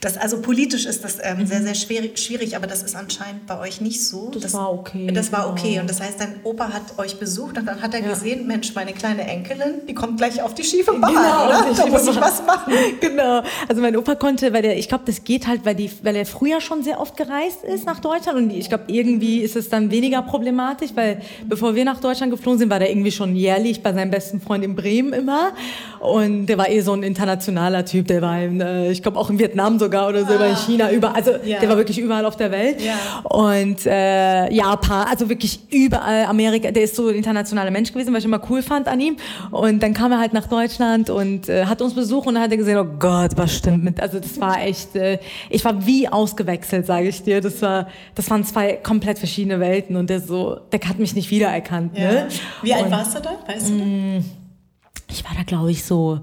[0.00, 1.46] das, also politisch ist das ähm, mhm.
[1.46, 4.30] sehr, sehr schwierig, schwierig, aber das ist anscheinend bei euch nicht so.
[4.32, 5.10] Das, das war okay.
[5.12, 5.78] Das war okay.
[5.78, 8.08] Und das heißt, dein Opa hat euch besucht und dann hat er ja.
[8.08, 11.74] gesehen, Mensch, meine kleine Enkelin, die kommt gleich auf die schiefe Bahn, genau, oder?
[11.76, 12.72] Da muss ich was machen.
[13.00, 13.42] Genau.
[13.68, 16.24] Also mein Opa konnte, weil der, ich glaube, das geht halt, weil, die, weil er
[16.24, 19.90] früher schon sehr oft gereist ist nach Deutschland und ich glaube, irgendwie ist es dann
[19.90, 23.92] weniger problematisch, weil bevor wir nach Deutschland geflogen sind, war der irgendwie schon jährlich bei
[23.92, 25.52] seinem besten Freund in Bremen immer
[26.00, 29.28] und der war eh so ein internationaler Typ, der war, in, äh, ich glaube, auch
[29.28, 30.46] in Vietnam so sogar oder so, ah.
[30.46, 31.58] in China, über, also ja.
[31.58, 32.80] der war wirklich überall auf der Welt.
[32.80, 32.94] Ja.
[33.24, 38.20] Und äh, Japan, also wirklich überall Amerika, der ist so ein internationaler Mensch gewesen, was
[38.20, 39.16] ich immer cool fand an ihm.
[39.50, 42.52] Und dann kam er halt nach Deutschland und äh, hat uns besucht und dann hat
[42.52, 46.08] er gesehen, oh Gott, was stimmt mit, also das war echt, äh, ich war wie
[46.08, 47.40] ausgewechselt, sage ich dir.
[47.40, 51.30] Das war, das waren zwei komplett verschiedene Welten und der so, der hat mich nicht
[51.30, 51.98] wiedererkannt.
[51.98, 52.12] Ja.
[52.12, 52.28] Ne?
[52.62, 53.74] Wie alt und, warst du da, weißt du?
[53.74, 54.24] Mm,
[55.10, 56.20] ich war da, glaube ich, so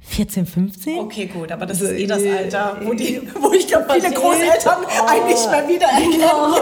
[0.00, 0.98] 14, 15?
[1.00, 4.84] Okay, gut, aber das ist eh das Alter, wo, die, wo ich glaube, viele Großeltern
[4.84, 5.06] oh.
[5.06, 6.12] einen nicht mehr wiedererkennen.
[6.18, 6.54] Genau,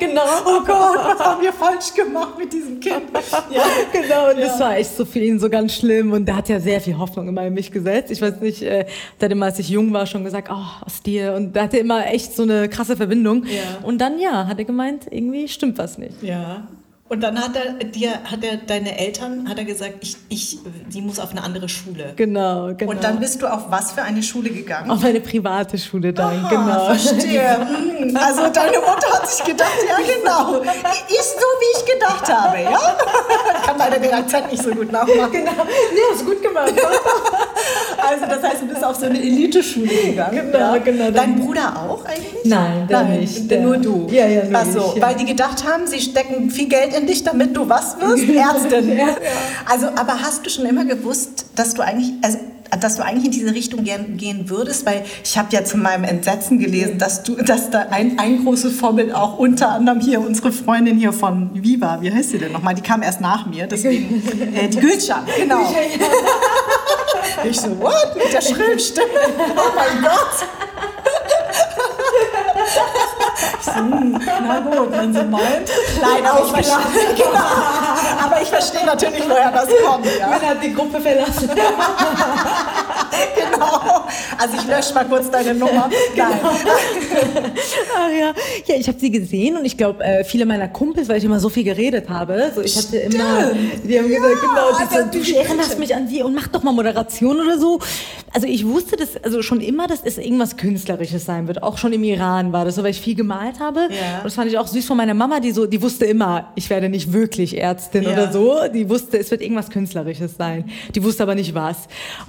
[0.00, 0.22] genau.
[0.46, 3.02] Oh Gott, was haben wir falsch gemacht mit diesem Kind?
[3.50, 4.46] Ja, genau, und ja.
[4.46, 6.96] das war echt so für ihn so ganz schlimm und der hat ja sehr viel
[6.96, 8.10] Hoffnung immer in mich gesetzt.
[8.10, 8.86] Ich weiß nicht, äh,
[9.20, 11.78] der hat immer, als ich jung war, schon gesagt, oh, aus dir und der hatte
[11.78, 13.44] immer echt so eine krasse Verbindung.
[13.44, 13.86] Ja.
[13.86, 16.22] Und dann, ja, hat er gemeint, irgendwie stimmt was nicht.
[16.22, 16.66] Ja,
[17.08, 20.58] und dann hat er dir, hat er deine Eltern, hat er gesagt, ich, ich,
[20.92, 22.12] die muss auf eine andere Schule.
[22.16, 22.90] Genau, genau.
[22.90, 24.90] Und dann bist du auf was für eine Schule gegangen?
[24.90, 26.84] Auf eine private Schule dann, Aha, genau.
[26.94, 27.66] Verstehe.
[27.98, 32.62] Hm, also deine Mutter hat sich gedacht, ja genau, ist so wie ich gedacht habe,
[32.62, 32.78] ja?
[33.66, 35.32] Kann leider den Akzent nicht so gut nachmachen.
[35.32, 35.64] Genau.
[35.64, 36.72] Nee, hast gut gemacht.
[38.58, 40.50] Also du bist auf so eine Elite-Schule gegangen.
[40.52, 40.78] Genau, ja.
[40.78, 41.10] genau.
[41.10, 42.44] Dein Bruder auch eigentlich?
[42.44, 43.50] Nein, der Nein, nicht.
[43.50, 44.08] Der, nur du.
[44.10, 45.02] Ja, ja, nur Ach ja.
[45.02, 48.28] weil die gedacht haben, sie stecken viel Geld in dich, damit du was wirst?
[48.28, 48.98] Ärztin.
[48.98, 49.16] ja.
[49.70, 52.38] Also, aber hast du schon immer gewusst, dass du eigentlich, also,
[52.80, 56.58] dass du eigentlich in diese Richtung gehen würdest, weil ich habe ja zu meinem Entsetzen
[56.58, 60.98] gelesen, dass du, dass da ein, ein großes Vorbild auch unter anderem hier unsere Freundin
[60.98, 62.74] hier von Viva, wie heißt sie denn nochmal?
[62.74, 64.22] Die kam erst nach mir, deswegen
[64.54, 65.60] äh, die Gülcan, genau.
[67.44, 68.14] Ich so, what?
[68.16, 69.06] Mit der schrillen Stimme?
[69.56, 70.48] Oh mein Gott!
[73.60, 75.70] So, na gut, wenn sie meint.
[76.00, 77.38] Nein, aber ich, verstehe, genau.
[78.24, 80.06] aber ich verstehe natürlich, woher das kommt.
[80.18, 80.28] Ja.
[80.28, 81.50] Man hat die Gruppe verlassen.
[83.34, 84.04] genau.
[84.38, 85.90] Also ich lösche mal kurz deine Nummer.
[86.14, 86.26] Genau.
[87.96, 88.32] Ach ja.
[88.66, 91.38] ja, ich habe sie gesehen und ich glaube, äh, viele meiner Kumpels, weil ich immer
[91.38, 93.50] so viel geredet habe, so ich hatte immer,
[93.84, 97.40] die haben gesagt, genau, also, du erinnerst mich an sie und mach doch mal Moderation
[97.40, 97.78] oder so.
[98.32, 101.62] Also ich wusste das also schon immer, dass es irgendwas Künstlerisches sein wird.
[101.62, 103.80] Auch schon im Iran war das so, weil ich viel gemalt habe.
[103.80, 104.18] Ja.
[104.18, 106.68] Und das fand ich auch süß von meiner Mama, die so, die wusste immer, ich
[106.70, 108.12] werde nicht wirklich Ärztin ja.
[108.12, 108.56] oder so.
[108.72, 110.70] Die wusste, es wird irgendwas Künstlerisches sein.
[110.94, 111.76] Die wusste aber nicht was.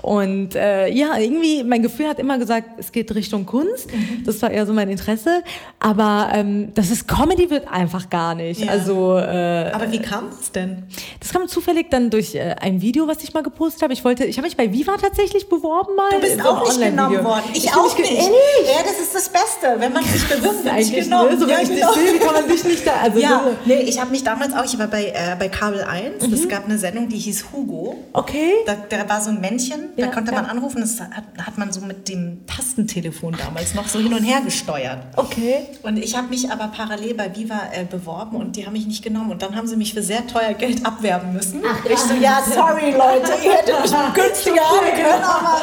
[0.01, 3.91] Und äh, ja, irgendwie, mein Gefühl hat immer gesagt, es geht Richtung Kunst.
[3.91, 4.23] Mhm.
[4.25, 5.43] Das war eher so mein Interesse.
[5.79, 8.61] Aber ähm, das ist Comedy wird einfach gar nicht.
[8.61, 8.71] Ja.
[8.71, 10.83] Also, äh, aber wie kam es denn?
[11.19, 13.93] Das kam zufällig dann durch äh, ein Video, was ich mal gepostet habe.
[13.93, 16.11] Ich wollte, ich habe mich bei Viva tatsächlich beworben mal.
[16.11, 17.43] Du bist auch nicht genommen worden.
[17.53, 18.11] Ich, ich auch nicht.
[18.11, 18.29] nicht.
[18.65, 21.29] Ja, das ist das Beste, wenn man sich bewirbt, wird nicht genommen.
[21.31, 21.39] Ne?
[21.39, 21.93] So, ja, genau.
[21.93, 22.93] sehe, wie kann man dich nicht da.
[23.01, 23.55] Also ja, so.
[23.65, 26.33] nee, ich habe mich damals auch, ich war bei, äh, bei Kabel 1, mhm.
[26.33, 27.97] es gab eine Sendung, die hieß Hugo.
[28.13, 28.53] Okay.
[28.65, 31.71] Da, da war so ein Männchen, ja, da konnte man anrufen, das hat, hat man
[31.71, 34.99] so mit dem Tastentelefon damals noch so hin und her gesteuert.
[35.15, 35.67] Okay.
[35.83, 39.03] Und ich habe mich aber parallel bei Viva äh, beworben und die haben mich nicht
[39.03, 39.31] genommen.
[39.31, 41.61] Und dann haben sie mich für sehr teuer Geld abwerben müssen.
[41.65, 45.61] Ach, ich so, ja, sorry Leute, ihr hättet mich günstiger haben können, aber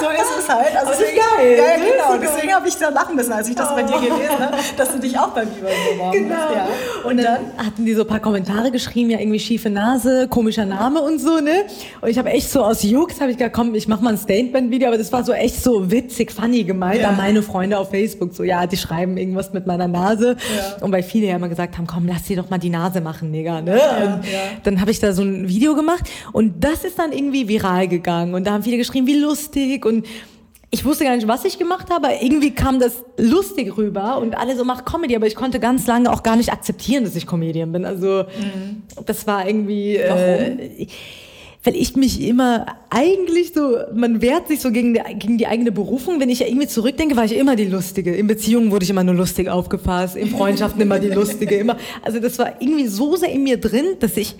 [0.00, 0.76] so ist es halt.
[0.76, 1.58] Also deswegen, geil.
[1.58, 2.22] Ja, genau.
[2.22, 4.98] Deswegen habe ich da lachen müssen, als ich das bei dir gelesen habe, dass du
[4.98, 6.34] dich auch bei Viva beworben genau.
[6.34, 6.54] hast.
[6.54, 6.66] Ja.
[7.04, 10.28] Und, und dann, dann hatten die so ein paar Kommentare geschrieben, ja irgendwie schiefe Nase,
[10.28, 11.64] komischer Name und so, ne?
[12.00, 14.18] Und ich habe echt so aus Jux, habe ich gesagt, komm, ich mache mal ein
[14.22, 17.10] Statement-Video, aber das war so echt so witzig, funny gemeint ja.
[17.10, 18.34] an meine Freunde auf Facebook.
[18.34, 20.36] So, ja, die schreiben irgendwas mit meiner Nase.
[20.56, 20.84] Ja.
[20.84, 23.30] Und weil viele ja immer gesagt haben, komm, lass sie doch mal die Nase machen,
[23.30, 23.60] Nigga.
[23.60, 23.76] Ne?
[23.76, 24.20] Ja,
[24.62, 28.34] dann habe ich da so ein Video gemacht und das ist dann irgendwie viral gegangen.
[28.34, 30.06] Und da haben viele geschrieben, wie lustig und
[30.74, 34.34] ich wusste gar nicht, was ich gemacht habe, aber irgendwie kam das lustig rüber und
[34.38, 37.26] alle so macht Comedy, aber ich konnte ganz lange auch gar nicht akzeptieren, dass ich
[37.26, 37.84] Comedian bin.
[37.84, 38.82] Also mhm.
[39.04, 40.00] das war irgendwie.
[40.02, 40.18] Warum?
[40.18, 40.86] Äh,
[41.64, 45.70] weil ich mich immer eigentlich so, man wehrt sich so gegen die, gegen die eigene
[45.70, 46.18] Berufung.
[46.20, 48.14] Wenn ich ja irgendwie zurückdenke, war ich immer die Lustige.
[48.14, 51.76] In Beziehungen wurde ich immer nur lustig aufgefasst, in Freundschaften immer die Lustige, immer.
[52.02, 54.36] Also das war irgendwie so sehr in mir drin, dass ich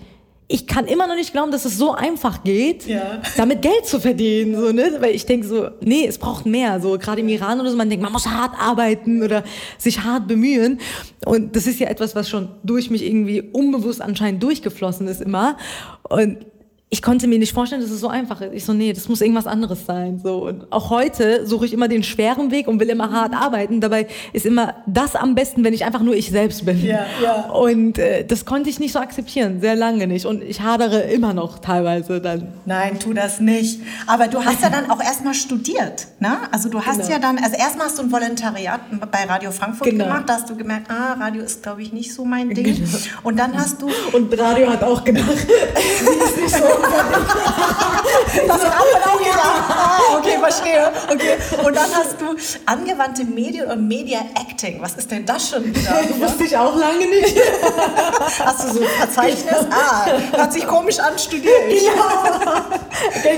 [0.52, 3.22] ich kann immer noch nicht glauben, dass es so einfach geht, ja.
[3.38, 4.98] damit Geld zu verdienen, so, ne?
[5.00, 7.88] Weil ich denke so, nee, es braucht mehr, so, gerade im Iran oder so, man
[7.88, 9.44] denkt, man muss hart arbeiten oder
[9.78, 10.78] sich hart bemühen.
[11.24, 15.56] Und das ist ja etwas, was schon durch mich irgendwie unbewusst anscheinend durchgeflossen ist immer.
[16.02, 16.44] Und
[16.92, 18.52] ich konnte mir nicht vorstellen, dass es so einfach ist.
[18.52, 20.20] Ich so, nee, das muss irgendwas anderes sein.
[20.22, 20.46] So.
[20.46, 23.80] Und auch heute suche ich immer den schweren Weg und will immer hart arbeiten.
[23.80, 26.84] Dabei ist immer das am besten, wenn ich einfach nur ich selbst bin.
[26.84, 27.48] Ja, ja.
[27.48, 30.26] Und äh, das konnte ich nicht so akzeptieren, sehr lange nicht.
[30.26, 32.48] Und ich hadere immer noch teilweise dann.
[32.66, 33.80] Nein, tu das nicht.
[34.06, 36.08] Aber du hast ja dann auch erstmal studiert.
[36.20, 36.36] Ne?
[36.50, 37.10] Also du hast genau.
[37.12, 40.04] ja dann, also erstmal hast du ein Volontariat bei Radio Frankfurt genau.
[40.04, 40.24] gemacht.
[40.26, 42.64] Da hast du gemerkt, ah, Radio ist, glaube ich, nicht so mein Ding.
[42.64, 42.86] Genau.
[43.22, 43.88] Und dann hast du...
[44.12, 46.81] Und Radio hat auch gedacht, sie ist nicht so
[48.48, 49.62] das hat man auch gedacht.
[49.68, 50.92] Ah, okay, verstehe.
[51.10, 51.36] Okay.
[51.64, 54.80] Und dann hast du angewandte Medien und Media Acting.
[54.80, 55.90] Was ist denn das schon wieder?
[56.18, 57.36] Wusste ich auch lange nicht.
[58.44, 59.66] Hast du so ein Verzeichnis?
[59.70, 60.06] Ah,
[60.38, 61.52] hat sich komisch an, studiert.
[61.84, 62.64] Ja.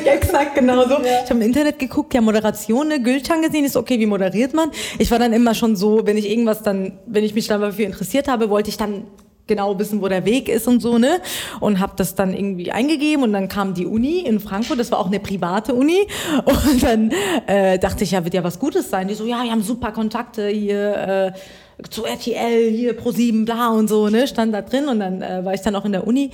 [0.05, 0.95] Exakt, genau so.
[0.95, 1.23] Ja.
[1.25, 4.71] Ich habe im Internet geguckt, ja, Moderation, ne, Gülcan gesehen, ist okay, wie moderiert man?
[4.99, 7.87] Ich war dann immer schon so, wenn ich irgendwas dann, wenn ich mich dann dafür
[7.87, 9.07] interessiert habe, wollte ich dann
[9.47, 11.21] genau wissen, wo der Weg ist und so, ne?
[11.61, 14.99] Und habe das dann irgendwie eingegeben und dann kam die Uni in Frankfurt, das war
[14.99, 16.07] auch eine private Uni
[16.45, 17.13] und dann
[17.47, 19.09] äh, dachte ich, ja, wird ja was Gutes sein.
[19.09, 23.69] Die so, ja, wir haben super Kontakte hier äh, zu RTL, hier pro 7 bla
[23.69, 24.27] und so, ne?
[24.27, 26.31] Stand da drin und dann äh, war ich dann auch in der Uni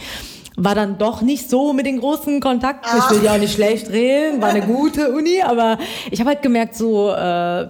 [0.56, 2.98] war dann doch nicht so mit den großen Kontakten.
[2.98, 5.78] Ich will ja auch nicht schlecht reden, war eine gute Uni, aber
[6.10, 7.66] ich habe halt gemerkt, so äh,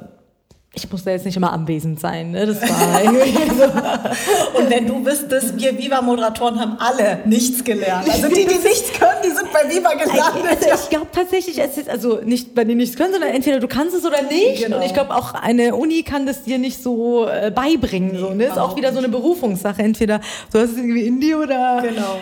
[0.72, 2.30] ich musste jetzt nicht immer anwesend sein.
[2.30, 2.46] Ne?
[2.46, 2.68] Das war
[3.04, 4.58] so.
[4.58, 8.08] Und wenn du wüsstest, wir Viva-Moderatoren haben alle nichts gelernt.
[8.08, 10.62] Also die, die nichts können, die sind bei Viva gelandet.
[10.62, 13.66] Also ich glaube tatsächlich, es ist also nicht bei denen nichts können, sondern entweder du
[13.66, 14.62] kannst es oder nicht.
[14.62, 14.76] Genau.
[14.76, 18.12] Und ich glaube auch eine Uni kann das dir nicht so äh, beibringen.
[18.12, 18.44] Nee, so, ne?
[18.44, 19.82] Ist auch wieder so eine Berufungssache.
[19.82, 20.20] Entweder
[20.52, 22.20] du hast es irgendwie in dir oder genau.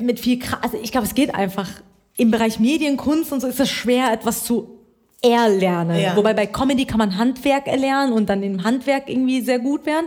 [0.00, 0.58] mit viel krass.
[0.62, 1.68] Also ich glaube, es geht einfach
[2.16, 4.73] im Bereich Medien, Kunst und so ist es schwer, etwas zu
[5.24, 6.00] erlernen.
[6.00, 6.16] Ja.
[6.16, 10.06] Wobei bei Comedy kann man Handwerk erlernen und dann im Handwerk irgendwie sehr gut werden.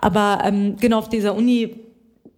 [0.00, 1.91] Aber ähm, genau auf dieser Uni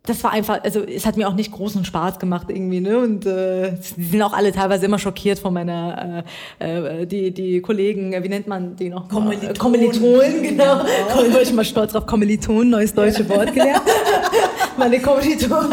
[0.07, 2.99] das war einfach, also es hat mir auch nicht großen Spaß gemacht irgendwie, ne?
[2.99, 6.25] Und äh, die sind auch alle teilweise immer schockiert von meiner,
[6.61, 9.09] äh, äh, die, die Kollegen, wie nennt man die noch?
[9.09, 9.57] Kommilitonen.
[9.57, 10.81] Kommilitonen, genau.
[10.85, 11.40] genau.
[11.40, 13.81] Ich bin mal stolz drauf, Kommilitonen, neues deutsche Wort gelernt.
[14.77, 15.73] Meine Kommilitonen.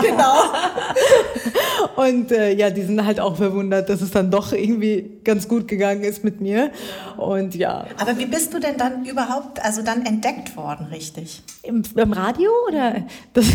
[0.00, 0.34] genau.
[1.96, 5.68] Und äh, ja, die sind halt auch verwundert, dass es dann doch irgendwie ganz gut
[5.68, 6.70] gegangen ist mit mir.
[7.16, 7.86] Und ja.
[7.98, 11.42] Aber wie bist du denn dann überhaupt, also dann entdeckt worden, richtig?
[11.62, 13.04] Im, beim Radio oder?
[13.32, 13.46] Das,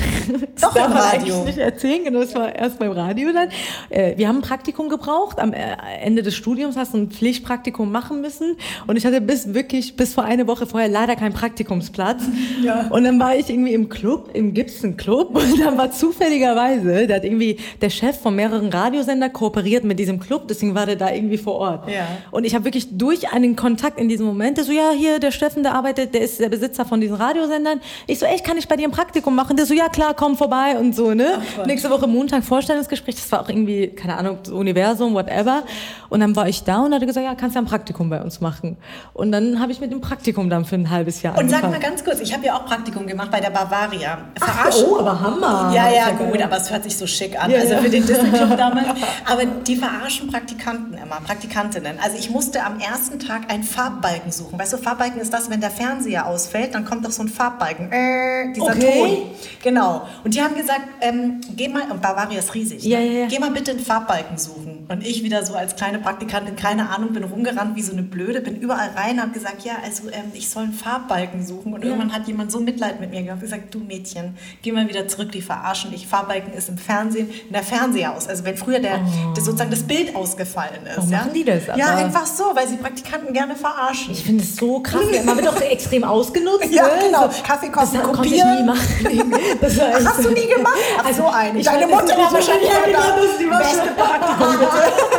[0.51, 1.39] das doch darf im Radio.
[1.41, 3.49] Ich nicht erzählen, genau, das war erst beim Radio dann.
[3.89, 5.39] Äh, wir haben ein Praktikum gebraucht.
[5.39, 8.55] Am äh, Ende des Studiums hast du ein Pflichtpraktikum machen müssen.
[8.87, 12.23] Und ich hatte bis wirklich, bis vor eine Woche vorher leider keinen Praktikumsplatz.
[12.63, 12.87] Ja.
[12.89, 15.35] Und dann war ich irgendwie im Club, im Gibson Club.
[15.35, 20.19] Und dann war zufälligerweise, da hat irgendwie der Chef von mehreren Radiosender kooperiert mit diesem
[20.19, 21.89] Club, deswegen war der da irgendwie vor Ort.
[21.89, 22.07] Ja.
[22.31, 25.31] Und ich habe wirklich durch einen Kontakt in diesem Moment, der so, ja, hier, der
[25.31, 27.81] Steffen, der arbeitet, der ist der Besitzer von diesen Radiosendern.
[28.07, 29.55] Ich so, echt, kann ich bei dir ein Praktikum machen?
[29.55, 31.39] Der so, ja, klar, komm vorbei und so, ne?
[31.59, 35.63] Ach, Nächste Woche Montag Vorstellungsgespräch, das war auch irgendwie, keine Ahnung, Universum, whatever.
[36.09, 38.41] Und dann war ich da und hat gesagt, ja, kannst ja ein Praktikum bei uns
[38.41, 38.77] machen.
[39.13, 41.73] Und dann habe ich mit dem Praktikum dann für ein halbes Jahr Und angefangen.
[41.73, 44.17] sag mal ganz kurz, ich habe ja auch Praktikum gemacht bei der Bavaria.
[44.39, 45.71] Ach, oh, aber Hammer.
[45.73, 47.51] Ja, ja, gut, aber es hört sich so schick an.
[47.51, 48.87] Ja, also für den Disney Club damals.
[49.29, 51.97] Aber die verarschen Praktikanten immer, Praktikantinnen.
[52.03, 54.57] Also ich musste am ersten Tag einen Farbbalken suchen.
[54.59, 57.91] Weißt du, Farbbalken ist das, wenn der Fernseher ausfällt, dann kommt doch so ein Farbbalken.
[57.91, 58.99] Äh, dieser okay.
[58.99, 59.17] Ton.
[59.63, 59.88] Genau.
[60.23, 63.05] Und die haben gesagt, ähm, geh mal, und Bavaria ist riesig, ja, ne?
[63.05, 63.27] ja, ja.
[63.27, 64.85] geh mal bitte einen Farbbalken suchen.
[64.89, 68.41] Und ich wieder so als kleine Praktikantin, keine Ahnung, bin rumgerannt wie so eine Blöde,
[68.41, 71.73] bin überall rein, habe gesagt, ja, also ähm, ich soll einen Farbbalken suchen.
[71.73, 75.07] Und irgendwann hat jemand so Mitleid mit mir gehabt, gesagt, du Mädchen, geh mal wieder
[75.07, 76.07] zurück, die verarschen dich.
[76.07, 78.27] Farbbalken ist im Fernsehen, in der Fernseher aus.
[78.27, 79.33] Also wenn früher der, oh.
[79.33, 80.97] der sozusagen das Bild ausgefallen ist.
[80.97, 81.17] Warum ja?
[81.19, 81.69] machen die das?
[81.69, 84.13] Aber ja, einfach so, weil sie Praktikanten gerne verarschen.
[84.13, 85.01] Ich finde es so krass.
[85.23, 86.71] Man wird doch extrem ausgenutzt.
[86.71, 86.91] ja, ne?
[87.05, 87.29] genau.
[87.45, 88.49] Kaffeekosten das kopieren.
[88.53, 89.33] ich nie machen.
[89.61, 90.77] Das Ach, hast du nie gemacht?
[90.97, 91.61] Ach, also, so eine.
[91.61, 95.18] Deine Mutter war wahrscheinlich ja, genau, das die beste Praktikum, bitte.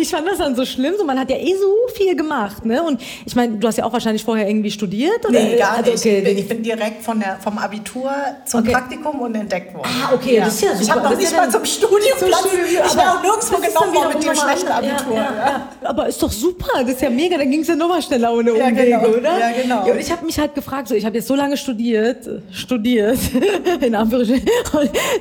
[0.00, 0.94] Ich fand das dann so schlimm.
[0.98, 2.82] So, man hat ja eh so viel gemacht, ne?
[2.82, 5.40] Und ich meine, du hast ja auch wahrscheinlich vorher irgendwie studiert, oder?
[5.40, 5.92] Nee, gar also, nicht.
[5.92, 6.18] Also, okay.
[6.18, 8.10] ich, bin, ich, bin, direkt von der, vom Abitur
[8.44, 8.72] zum okay.
[8.72, 9.88] Praktikum und entdeckt worden.
[10.02, 10.44] Ah, okay, ja.
[10.44, 10.82] das ist ja super.
[10.82, 14.26] Ich habe noch nicht mal zum Studium Studium, Ich war auch nirgendwo genommen worden mit
[14.26, 15.14] dem schlechten Abitur.
[15.14, 18.02] Ja, ja, aber ist doch super, das ist ja mega, dann ging es ja nochmal
[18.02, 19.08] schneller ohne Umwege, genau.
[19.08, 19.38] oder?
[19.38, 19.90] Ja, genau.
[19.90, 23.18] und ich habe mich halt gefragt, so, ich habe jetzt so lange studiert, studiert,
[23.80, 24.48] in Anführungsstrichen,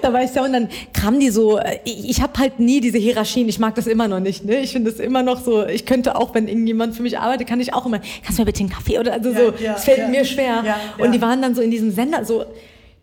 [0.02, 2.98] da war ich ja, und dann kam die so, ich, ich habe halt nie diese
[2.98, 4.60] Hierarchien, ich mag das immer noch nicht, ne?
[4.66, 7.60] Ich finde das immer noch so, ich könnte auch, wenn irgendjemand für mich arbeitet, kann
[7.62, 10.26] ich auch immer, kannst du mir bitte einen Kaffee oder also so, es fällt mir
[10.26, 10.64] schwer.
[10.98, 12.46] Und die waren dann so in diesem Sender, so,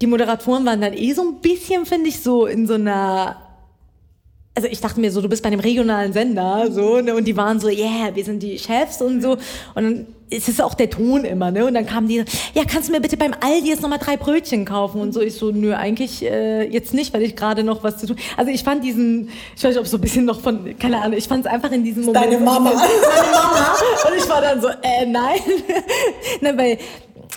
[0.00, 3.36] die Moderatoren waren dann eh so ein bisschen, finde ich, so in so einer
[4.54, 7.36] also ich dachte mir so, du bist bei einem regionalen Sender, so, ne, und die
[7.36, 9.32] waren so, yeah, wir sind die Chefs und so.
[9.74, 11.66] Und dann ist es auch der Ton immer, ne?
[11.66, 14.64] Und dann kamen die, ja, kannst du mir bitte beim Aldi jetzt nochmal drei Brötchen
[14.64, 15.00] kaufen?
[15.00, 18.06] Und so, ich so, nö, eigentlich äh, jetzt nicht, weil ich gerade noch was zu
[18.06, 18.16] tun.
[18.36, 21.16] Also ich fand diesen, ich weiß nicht, ob so ein bisschen noch von, keine Ahnung,
[21.18, 22.24] ich fand es einfach in diesem Moment.
[22.24, 22.70] Deine Mama.
[22.74, 23.76] Meine Mama.
[24.08, 25.40] Und ich war dann so, äh, nein.
[26.40, 26.78] ne, weil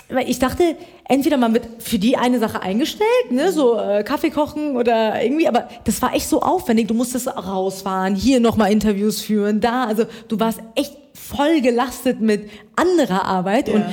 [0.08, 4.30] weil ich dachte, entweder man wird für die eine Sache eingestellt, ne, so äh, Kaffee
[4.30, 6.88] kochen oder irgendwie, aber das war echt so aufwendig.
[6.88, 12.48] Du musstest rausfahren, hier nochmal Interviews führen, da, also du warst echt voll gelastet mit
[12.76, 13.74] anderer Arbeit ja.
[13.74, 13.84] und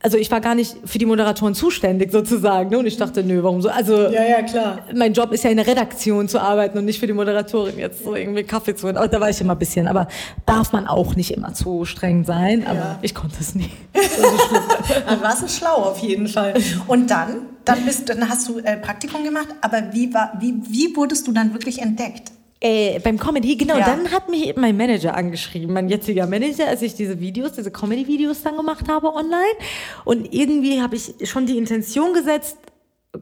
[0.00, 2.70] also ich war gar nicht für die Moderatoren zuständig sozusagen.
[2.70, 2.78] Ne?
[2.78, 3.68] Und ich dachte, nö, warum so?
[3.68, 4.78] Also ja, ja, klar.
[4.94, 8.04] mein Job ist ja in der Redaktion zu arbeiten und nicht für die Moderatorin jetzt
[8.04, 8.96] so irgendwie Kaffee zu holen.
[8.96, 9.88] Aber da war ich immer ein bisschen.
[9.88, 10.06] Aber
[10.46, 12.64] darf man auch nicht immer zu streng sein.
[12.64, 12.98] Aber ja.
[13.02, 13.70] ich konnte es nie.
[15.06, 16.54] dann warst du schlau auf jeden Fall.
[16.86, 19.48] Und dann, dann, bist, dann hast du äh, Praktikum gemacht.
[19.62, 22.30] Aber wie, war, wie, wie wurdest du dann wirklich entdeckt?
[22.60, 23.84] Äh, beim Comedy, genau, ja.
[23.84, 28.42] dann hat mich mein Manager angeschrieben, mein jetziger Manager, als ich diese Videos, diese Comedy-Videos
[28.42, 29.44] dann gemacht habe online.
[30.04, 32.58] Und irgendwie habe ich schon die Intention gesetzt,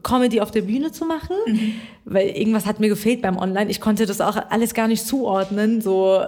[0.03, 1.73] Comedy auf der Bühne zu machen, mhm.
[2.05, 3.69] weil irgendwas hat mir gefehlt beim Online.
[3.69, 6.21] Ich konnte das auch alles gar nicht zuordnen, so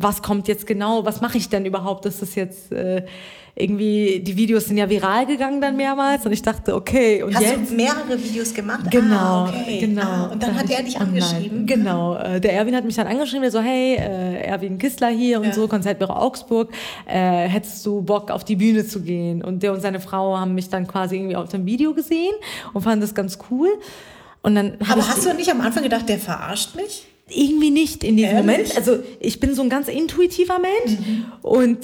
[0.00, 3.04] was kommt jetzt genau, was mache ich denn überhaupt, das jetzt äh,
[3.54, 7.22] irgendwie, die Videos sind ja viral gegangen dann mehrmals und ich dachte, okay.
[7.22, 7.70] Und Hast jetzt?
[7.70, 8.90] du mehrere Videos gemacht?
[8.90, 9.80] Genau, ah, okay.
[9.80, 10.02] genau.
[10.02, 11.66] Ah, und dann, dann hat er dich angeschrieben?
[11.66, 15.38] Genau, äh, der Erwin hat mich dann angeschrieben, der so, hey, äh, Erwin Kistler hier
[15.40, 15.52] und ja.
[15.52, 16.70] so, Konzertbüro Augsburg,
[17.06, 19.42] äh, hättest du Bock auf die Bühne zu gehen?
[19.42, 22.34] Und der und seine Frau haben mich dann quasi irgendwie auf dem Video gesehen
[22.72, 23.68] und fanden das ganz cool.
[24.42, 27.06] Und dann Aber hast du nicht am Anfang gedacht, der verarscht mich?
[27.30, 28.46] Irgendwie nicht in diesem Ehrlich?
[28.46, 28.76] Moment.
[28.76, 31.24] Also ich bin so ein ganz intuitiver Mensch mhm.
[31.42, 31.78] und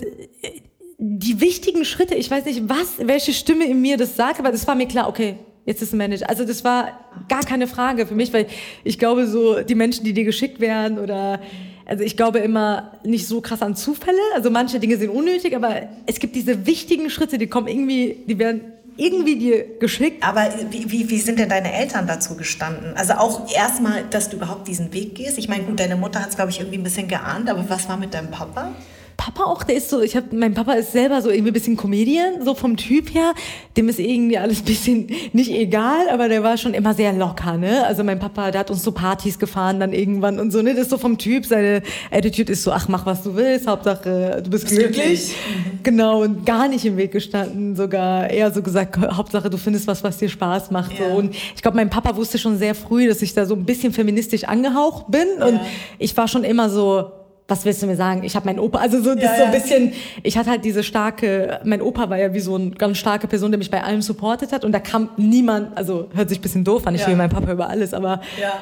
[0.99, 4.67] die wichtigen Schritte, ich weiß nicht, was, welche Stimme in mir das sagt, aber das
[4.67, 6.29] war mir klar, okay, jetzt ist ein Manager.
[6.29, 8.47] Also das war gar keine Frage für mich, weil
[8.85, 11.41] ich glaube so, die Menschen, die dir geschickt werden oder,
[11.85, 14.21] also ich glaube immer nicht so krass an Zufälle.
[14.35, 18.39] Also manche Dinge sind unnötig, aber es gibt diese wichtigen Schritte, die kommen irgendwie, die
[18.39, 20.23] werden irgendwie dir geschickt.
[20.23, 22.95] Aber wie, wie, wie sind denn deine Eltern dazu gestanden?
[22.97, 25.39] Also auch erstmal, dass du überhaupt diesen Weg gehst.
[25.39, 27.89] Ich meine, gut, deine Mutter hat es, glaube ich, irgendwie ein bisschen geahnt, aber was
[27.89, 28.73] war mit deinem Papa?
[29.17, 31.77] Papa auch, der ist so, ich habe, mein Papa ist selber so irgendwie ein bisschen
[31.77, 33.33] Comedian, so vom Typ her.
[33.77, 37.57] Dem ist irgendwie alles ein bisschen nicht egal, aber der war schon immer sehr locker,
[37.57, 37.85] ne?
[37.87, 40.75] Also mein Papa, der hat uns so Partys gefahren dann irgendwann und so, ne?
[40.75, 44.43] Das ist so vom Typ, seine Attitude ist so, ach, mach was du willst, Hauptsache
[44.43, 44.95] du bist glücklich.
[44.95, 45.35] glücklich.
[45.55, 45.77] Mhm.
[45.87, 50.03] Genau, und gar nicht im Weg gestanden, sogar eher so gesagt, Hauptsache du findest was,
[50.03, 50.99] was dir Spaß macht.
[50.99, 51.11] Ja.
[51.11, 51.17] So.
[51.17, 53.93] Und ich glaube, mein Papa wusste schon sehr früh, dass ich da so ein bisschen
[53.93, 55.27] feministisch angehaucht bin.
[55.39, 55.47] Ja.
[55.47, 55.61] Und
[55.99, 57.13] ich war schon immer so,
[57.49, 58.25] was willst du mir sagen?
[58.25, 60.83] Ich habe meinen Opa, also so, das ja, so ein bisschen, ich hatte halt diese
[60.83, 64.03] starke, mein Opa war ja wie so eine ganz starke Person, der mich bei allem
[64.03, 67.09] supportet hat und da kam niemand, also hört sich ein bisschen doof an, ich ja.
[67.09, 68.53] will meinen Papa über alles, aber ja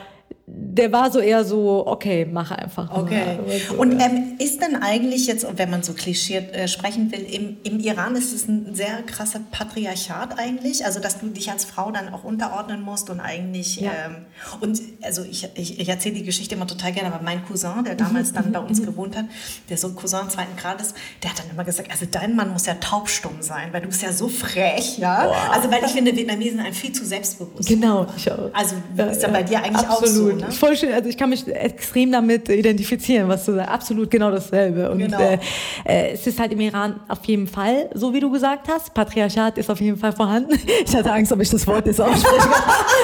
[0.46, 2.90] der war so eher so, okay, mach einfach.
[2.94, 3.38] Okay.
[3.66, 7.56] So, und ähm, ist denn eigentlich jetzt, wenn man so klischiert äh, sprechen will, im,
[7.64, 11.90] im Iran ist es ein sehr krasser Patriarchat eigentlich, also dass du dich als Frau
[11.90, 13.90] dann auch unterordnen musst und eigentlich, ja.
[14.06, 14.26] ähm,
[14.60, 17.94] und also ich, ich, ich erzähle die Geschichte immer total gerne, aber mein Cousin, der
[17.94, 19.24] damals dann bei uns gewohnt hat,
[19.70, 22.74] der so Cousin zweiten Grades, der hat dann immer gesagt, also dein Mann muss ja
[22.74, 25.24] taubstumm sein, weil du bist ja so frech, ja.
[25.24, 25.54] Boah.
[25.54, 27.66] Also weil ich finde, Vietnamesen sind viel zu selbstbewusst.
[27.66, 28.50] Genau, ich auch.
[28.52, 30.04] Also ist ja, ja bei dir eigentlich Absolut.
[30.04, 30.48] auch so absolut.
[30.48, 30.52] Ne?
[30.52, 30.92] Voll schön.
[30.92, 33.70] Also ich kann mich extrem damit identifizieren, was du sagst.
[33.70, 34.90] Absolut genau dasselbe.
[34.90, 35.18] Und genau.
[35.18, 35.38] äh,
[35.84, 39.58] äh, es ist halt im Iran auf jeden Fall, so wie du gesagt hast, Patriarchat
[39.58, 40.58] ist auf jeden Fall vorhanden.
[40.86, 42.24] Ich hatte Angst, ob ich das Wort jetzt ausspreche.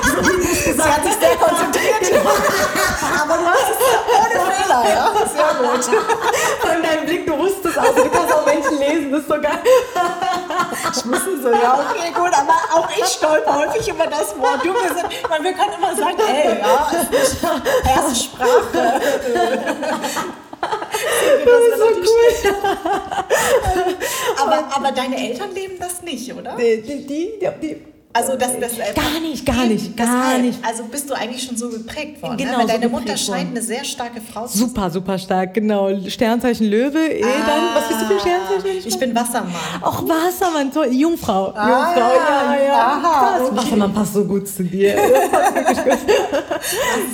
[0.03, 2.21] Sie hat sich sehr konzentriert.
[3.23, 3.81] Aber du hast es
[4.17, 5.13] ohne Fehler, ja?
[5.27, 5.85] Sehr gut.
[6.61, 9.61] Von deinem Blick, du wusstest auch, du kannst auch Menschen lesen, das ist so geil.
[10.93, 14.63] Ich wusste so, ja, okay, gut, aber auch ich stolper häufig über das Wort.
[14.63, 16.91] Du, wir, sind, wir können immer sagen, ey, ja,
[17.95, 19.01] erste Sprache.
[21.45, 22.55] das ist so cool.
[24.43, 26.57] aber, aber deine Eltern leben das nicht, oder?
[26.57, 30.59] Die, die, die, die Also das, das äh, gar nicht, gar nicht, gar nicht.
[30.67, 32.37] Also bist du eigentlich schon so geprägt worden.
[32.37, 32.45] Ne?
[32.45, 32.59] Genau, ne?
[32.59, 34.69] Weil deine so Mutter scheint eine sehr starke Frau zu sein.
[34.69, 35.91] Super, super stark, genau.
[36.09, 37.63] Sternzeichen Löwe, eh ah, dann.
[37.73, 38.89] Was bist du für ein Sternzeichen?
[38.89, 39.53] Ich bin Wassermann.
[39.81, 40.89] Ach, Wassermann, toll.
[40.93, 41.53] Jungfrau.
[41.55, 42.75] Ah, Jungfrau, ja, ja.
[42.75, 43.57] Aha, okay.
[43.57, 44.97] Wassermann passt so gut zu dir.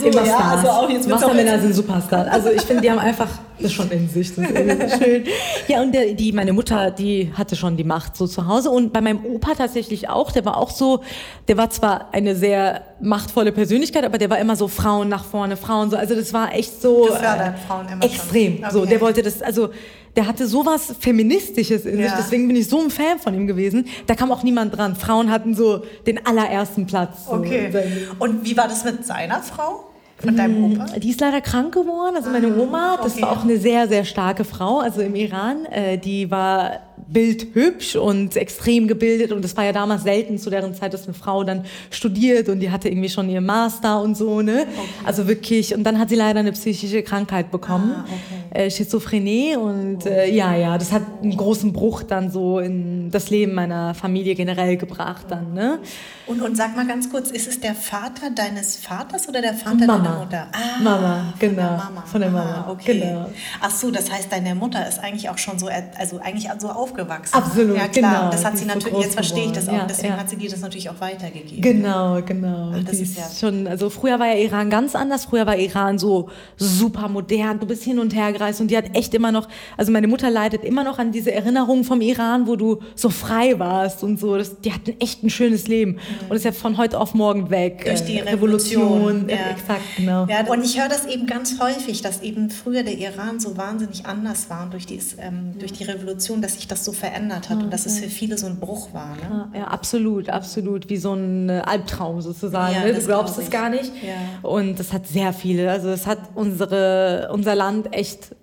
[0.01, 0.57] so, Immer ja, Stars.
[0.57, 2.29] Also auch jetzt Wassermänner sind Superstars.
[2.33, 3.29] Also ich finde, die haben einfach
[3.61, 4.35] das schon in sich.
[4.35, 5.25] Das ist schön.
[5.69, 8.71] Ja, und der, die, meine Mutter, die hatte schon die Macht so zu Hause.
[8.71, 10.33] Und bei meinem Opa tatsächlich auch.
[10.33, 11.03] Der war auch so,
[11.49, 15.57] der war zwar eine sehr machtvolle Persönlichkeit, aber der war immer so Frauen nach vorne,
[15.57, 15.97] Frauen so.
[15.97, 18.59] Also das war echt so äh, Frauen immer extrem.
[18.59, 18.69] Okay.
[18.73, 19.71] So, der wollte das, also
[20.17, 22.09] der hatte sowas Feministisches in ja.
[22.09, 23.87] sich, deswegen bin ich so ein Fan von ihm gewesen.
[24.07, 24.97] Da kam auch niemand dran.
[24.97, 27.27] Frauen hatten so den allerersten Platz.
[27.29, 27.71] Okay.
[28.19, 29.86] Und wie war das mit seiner Frau?
[30.19, 30.99] Von deinem mm, Opa?
[30.99, 32.17] Die ist leider krank geworden.
[32.17, 33.23] Also meine ah, Oma, das okay.
[33.23, 34.79] war auch eine sehr, sehr starke Frau.
[34.79, 39.33] Also im Iran, äh, die war bildhübsch und extrem gebildet.
[39.33, 42.61] Und es war ja damals selten zu deren Zeit, dass eine Frau dann studiert und
[42.61, 44.67] die hatte irgendwie schon ihr Master und so, ne?
[44.77, 44.89] Okay.
[45.05, 45.75] Also wirklich.
[45.75, 48.65] Und dann hat sie leider eine psychische Krankheit bekommen, ah, okay.
[48.65, 49.57] äh, Schizophrenie.
[49.57, 53.95] Und äh, ja, ja, das hat einen großen Bruch dann so in das Leben meiner
[53.95, 55.79] Familie generell gebracht dann, ne?
[56.27, 59.87] Und, und sag mal ganz kurz, ist es der Vater deines Vaters oder der Vater
[59.87, 59.99] Mama.
[59.99, 60.47] deiner Mutter?
[60.53, 61.57] Ah, Mama, genau.
[61.57, 62.03] Von der Mama.
[62.05, 62.65] Von der Mama.
[62.67, 62.99] Ah, okay.
[62.99, 63.31] Genau.
[63.61, 66.96] Ach so, das heißt, deine Mutter ist eigentlich auch schon so, also eigentlich so aufgewachsen.
[67.33, 68.15] Absolut, ja, klar.
[68.19, 68.31] genau.
[68.31, 70.19] Das hat sie natürlich, so jetzt verstehe ich das auch, ja, deswegen ja.
[70.19, 71.61] hat sie dir das natürlich auch weitergegeben.
[71.61, 72.73] Genau, genau.
[72.75, 75.27] Ach, das ist ja schon, also früher war ja Iran ganz anders.
[75.27, 77.61] Früher war Iran so super modern.
[77.61, 80.31] Du bist hin und her gereist und die hat echt immer noch, also meine Mutter
[80.31, 84.37] leidet immer noch an diese Erinnerungen vom Iran, wo du so frei warst und so.
[84.37, 86.31] Das, die hatten echt ein schönes Leben mhm.
[86.31, 87.85] und ist ja von heute auf morgen weg.
[87.85, 88.57] Durch die äh, Revolution.
[88.83, 89.29] Revolution.
[89.29, 89.51] Ja.
[89.51, 90.27] Exakt, genau.
[90.27, 94.07] Ja, und ich höre das eben ganz häufig, dass eben früher der Iran so wahnsinnig
[94.07, 97.65] anders war durch, dies, ähm, durch die Revolution, dass sich das so verändert hat mhm.
[97.65, 99.15] und dass es für viele so ein Bruch war.
[99.17, 99.51] Ne?
[99.55, 100.89] Ja, absolut, absolut.
[100.89, 102.75] Wie so ein äh, Albtraum sozusagen.
[102.75, 102.95] Ja, ne?
[102.95, 103.93] Du glaubst es gar nicht.
[104.03, 104.49] Ja.
[104.49, 105.71] Und das hat sehr viele.
[105.71, 108.35] Also es hat unsere, unser Land echt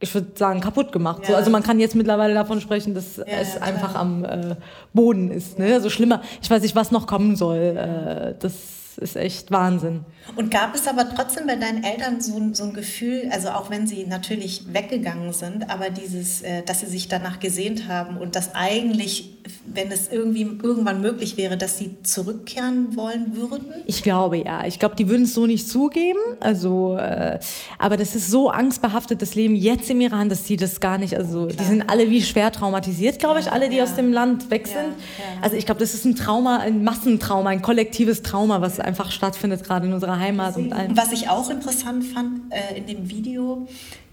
[0.00, 1.22] ich würde sagen, kaputt gemacht.
[1.22, 1.30] Ja.
[1.30, 4.54] So, also man kann jetzt mittlerweile davon sprechen, dass ja, es ja, einfach am äh,
[4.92, 5.58] Boden ist.
[5.58, 5.74] Ne?
[5.74, 7.76] Also schlimmer, ich weiß nicht, was noch kommen soll.
[7.76, 10.04] Äh, das ist echt Wahnsinn.
[10.36, 13.86] Und gab es aber trotzdem bei deinen Eltern so, so ein Gefühl, also auch wenn
[13.86, 18.54] sie natürlich weggegangen sind, aber dieses, äh, dass sie sich danach gesehnt haben und dass
[18.54, 19.30] eigentlich,
[19.66, 23.66] wenn es irgendwie irgendwann möglich wäre, dass sie zurückkehren wollen würden?
[23.86, 24.66] Ich glaube ja.
[24.66, 26.18] Ich glaube, die würden es so nicht zugeben.
[26.40, 27.38] Also, äh,
[27.78, 31.16] aber das ist so angstbehaftet, das Leben jetzt im Iran, dass sie das gar nicht,
[31.16, 31.56] also Klar.
[31.58, 33.84] die sind alle wie schwer traumatisiert, glaube ich, alle, die ja.
[33.84, 34.76] aus dem Land weg sind.
[34.76, 35.42] Ja, ja.
[35.42, 39.64] Also ich glaube, das ist ein Trauma, ein Massentrauma, ein kollektives Trauma, was einfach stattfindet,
[39.64, 40.96] gerade in unserer Heimat und allem.
[40.96, 43.66] Was ich auch interessant fand äh, in dem Video,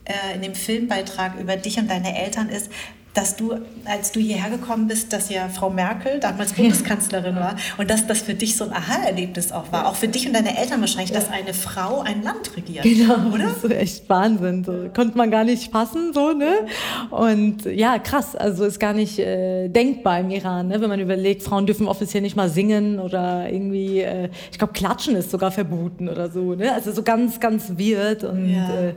[0.05, 2.69] äh, in dem Filmbeitrag über dich und deine Eltern ist,
[3.15, 3.55] dass du,
[3.85, 8.21] als du hierher gekommen bist, dass ja Frau Merkel damals Bundeskanzlerin war und dass das
[8.21, 9.87] für dich so ein Aha-Erlebnis auch war.
[9.87, 12.83] Auch für dich und deine Eltern wahrscheinlich, dass eine Frau ein Land regiert.
[12.83, 13.45] Genau, oder?
[13.45, 14.63] Das ist echt Wahnsinn.
[14.65, 16.67] So, konnte man gar nicht fassen, so, ne?
[17.09, 18.35] Und ja, krass.
[18.35, 20.81] Also ist gar nicht äh, denkbar im Iran, ne?
[20.81, 25.15] wenn man überlegt, Frauen dürfen offiziell nicht mal singen oder irgendwie, äh, ich glaube, klatschen
[25.15, 26.73] ist sogar verboten oder so, ne?
[26.73, 28.89] Also so ganz, ganz weird und ja.
[28.89, 28.93] äh,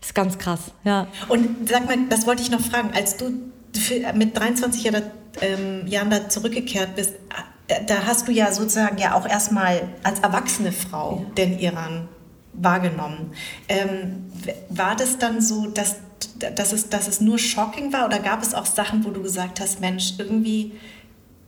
[0.00, 1.06] ist ganz krass, ja.
[1.28, 3.30] Und sag mal, das wollte ich noch fragen, als du
[4.14, 5.02] mit 23 Jahren,
[5.40, 7.12] ähm, Jahren da zurückgekehrt bist,
[7.86, 11.34] da hast du ja sozusagen ja auch erstmal als erwachsene Frau ja.
[11.34, 12.08] den Iran
[12.52, 13.32] wahrgenommen.
[13.68, 14.30] Ähm,
[14.68, 15.96] war das dann so, dass,
[16.56, 19.60] dass, es, dass es nur shocking war oder gab es auch Sachen, wo du gesagt
[19.60, 20.72] hast, Mensch, irgendwie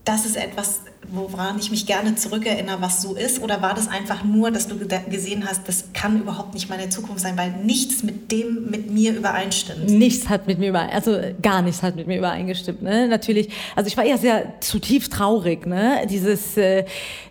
[0.04, 0.80] das ist etwas,
[1.12, 3.40] woran ich mich gerne zurückerinnere, was so ist?
[3.42, 7.20] Oder war das einfach nur, dass du gesehen hast, das kann überhaupt nicht meine Zukunft
[7.20, 9.88] sein, weil nichts mit dem mit mir übereinstimmt?
[9.88, 12.82] Nichts hat mit mir übereinstimmt, also gar nichts hat mit mir übereingestimmt.
[12.82, 13.08] Ne?
[13.08, 15.66] Natürlich, also ich war eher sehr zutiefst traurig.
[15.66, 16.06] Ne?
[16.08, 16.84] Dieses, äh,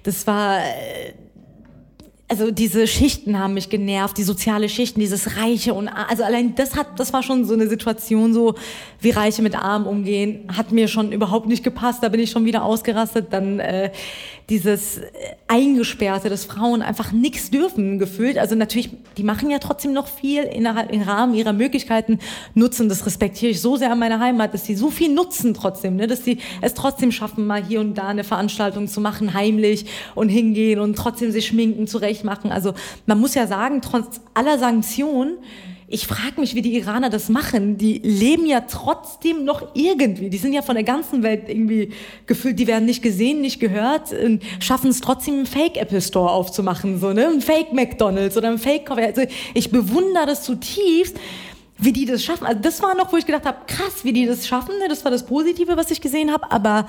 [0.03, 0.59] das war...
[0.59, 1.13] Äh,
[2.31, 6.77] also diese Schichten haben mich genervt, die soziale Schichten, dieses Reiche und also allein das
[6.77, 8.55] hat, das war schon so eine Situation, so
[9.01, 12.01] wie Reiche mit Armen umgehen, hat mir schon überhaupt nicht gepasst.
[12.01, 13.33] Da bin ich schon wieder ausgerastet.
[13.33, 13.91] Dann äh,
[14.51, 15.07] dieses äh,
[15.47, 18.37] Eingesperrte, dass Frauen einfach nichts dürfen, gefühlt.
[18.37, 22.19] Also natürlich, die machen ja trotzdem noch viel innerhalb, im Rahmen ihrer Möglichkeiten,
[22.53, 22.89] nutzen.
[22.89, 26.05] Das respektiere ich so sehr an meiner Heimat, dass sie so viel nutzen trotzdem, ne?
[26.05, 29.85] dass sie es trotzdem schaffen, mal hier und da eine Veranstaltung zu machen, heimlich
[30.15, 32.51] und hingehen und trotzdem sich schminken, zurecht machen.
[32.51, 32.73] Also
[33.05, 35.37] man muss ja sagen, trotz aller Sanktionen,
[35.91, 37.77] ich frage mich, wie die Iraner das machen.
[37.77, 40.29] Die leben ja trotzdem noch irgendwie.
[40.29, 41.91] Die sind ja von der ganzen Welt irgendwie
[42.25, 46.31] gefühlt, die werden nicht gesehen, nicht gehört, und schaffen es trotzdem einen Fake Apple Store
[46.31, 47.27] aufzumachen, so, ne?
[47.27, 49.05] Ein Fake McDonalds oder ein Fake Coffee.
[49.05, 49.23] Also
[49.53, 51.17] ich bewundere das zutiefst
[51.83, 52.45] wie die das schaffen.
[52.45, 54.77] Also das war noch, wo ich gedacht habe, krass, wie die das schaffen.
[54.77, 54.87] Ne?
[54.87, 56.51] Das war das Positive, was ich gesehen habe.
[56.51, 56.85] Aber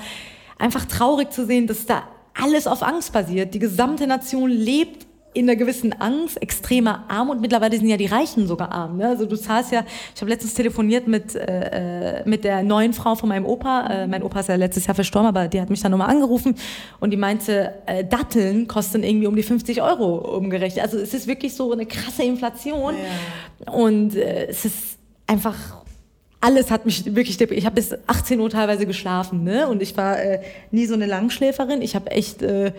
[0.59, 2.03] einfach traurig zu sehen, dass da
[2.35, 3.55] alles auf Angst basiert.
[3.55, 7.41] Die gesamte Nation lebt in einer gewissen Angst, extremer Armut.
[7.41, 8.99] Mittlerweile sind ja die Reichen sogar arm.
[8.99, 9.09] Ne?
[9.09, 13.15] Also du zahlst ja, ich habe letztens telefoniert mit, äh, äh, mit der neuen Frau
[13.15, 13.87] von meinem Opa.
[13.87, 16.55] Äh, mein Opa ist ja letztes Jahr verstorben, aber die hat mich dann nochmal angerufen
[17.01, 20.85] und die meinte, äh, Datteln kosten irgendwie um die 50 Euro umgerechnet.
[20.85, 22.95] Also es ist wirklich so eine krasse Inflation.
[23.67, 23.73] Ja.
[23.73, 25.57] Und äh, es ist einfach
[26.43, 29.69] alles hat mich wirklich, ich habe bis 18 Uhr teilweise geschlafen, ne?
[29.69, 30.41] Und ich war äh,
[30.73, 31.83] nie so eine Langschläferin.
[31.83, 32.73] Ich habe echt, äh,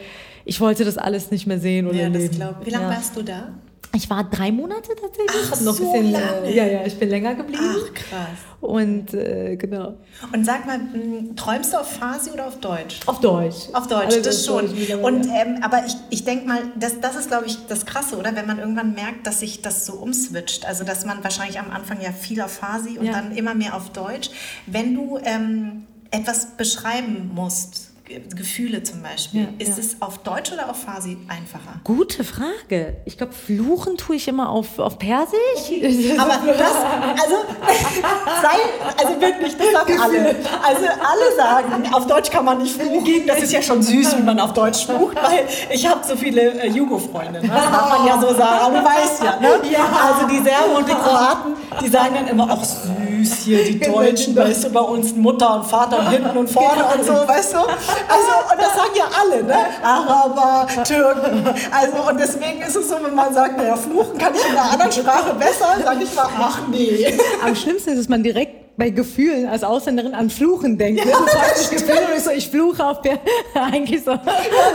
[0.45, 2.91] ich wollte das alles nicht mehr sehen oder ja, das Glaub, wie lange ja.
[2.91, 3.53] warst du da?
[3.95, 5.51] Ich war drei Monate tatsächlich.
[5.51, 6.51] Ach, noch so bisschen, äh, lange.
[6.51, 7.63] Ja, ja, ich bin länger geblieben.
[7.63, 8.29] Ach, krass.
[8.59, 9.97] Und äh, genau.
[10.33, 13.01] Und sag mal, hm, träumst du auf Farsi oder auf Deutsch?
[13.05, 13.67] Auf Deutsch.
[13.73, 14.65] Auf Deutsch, also das, schon.
[15.03, 18.35] Und ähm, aber ich, ich denke mal, das, das ist, glaube ich, das Krasse, oder?
[18.35, 20.65] Wenn man irgendwann merkt, dass sich das so umswitcht.
[20.65, 23.11] Also dass man wahrscheinlich am Anfang ja viel auf Farsi und ja.
[23.11, 24.31] dann immer mehr auf Deutsch.
[24.65, 29.43] Wenn du ähm, etwas beschreiben musst, Gefühle zum Beispiel.
[29.43, 29.83] Ja, ist ja.
[29.83, 31.79] es auf Deutsch oder auf Farsi einfacher?
[31.85, 32.97] Gute Frage.
[33.05, 35.37] Ich glaube, fluchen tue ich immer auf, auf Persisch.
[35.55, 36.17] Okay.
[36.17, 36.73] Aber das,
[37.21, 37.35] also,
[38.41, 38.57] sei,
[38.97, 40.35] also wirklich, das sagen alle.
[40.63, 43.25] Also alle sagen, auf Deutsch kann man nicht fluchen.
[43.25, 46.61] Das ist ja schon süß, wie man auf Deutsch flucht, weil ich habe so viele
[46.61, 47.41] äh, Jugo-Freunde.
[47.41, 47.47] Ne?
[47.47, 49.39] Das darf man ja so sagen, aber du weißt ja.
[49.39, 49.61] Ne?
[49.71, 49.85] ja.
[50.13, 54.35] Also die Serben und die Kroaten, die sagen dann immer, auch süß hier, die Deutschen,
[54.35, 57.57] weißt du, bei uns Mutter und Vater und hinten und vorne und so, weißt du.
[57.59, 59.55] Also, und das sagen ja alle, ne?
[59.83, 61.43] Araber, Türken.
[61.71, 64.71] Also, und deswegen ist es so, wenn man sagt, naja, fluchen kann ich in einer
[64.71, 67.17] anderen Sprache besser, sage ich mal, ach nee.
[67.45, 71.05] Am schlimmsten ist, dass man direkt bei Gefühlen als Ausländerin an Fluchen denkt.
[71.05, 71.11] Ne?
[71.11, 73.19] Ja, das das Gefühl, ich, so, ich fluche auf der
[73.53, 74.11] eigentlich so.
[74.11, 74.21] Ja,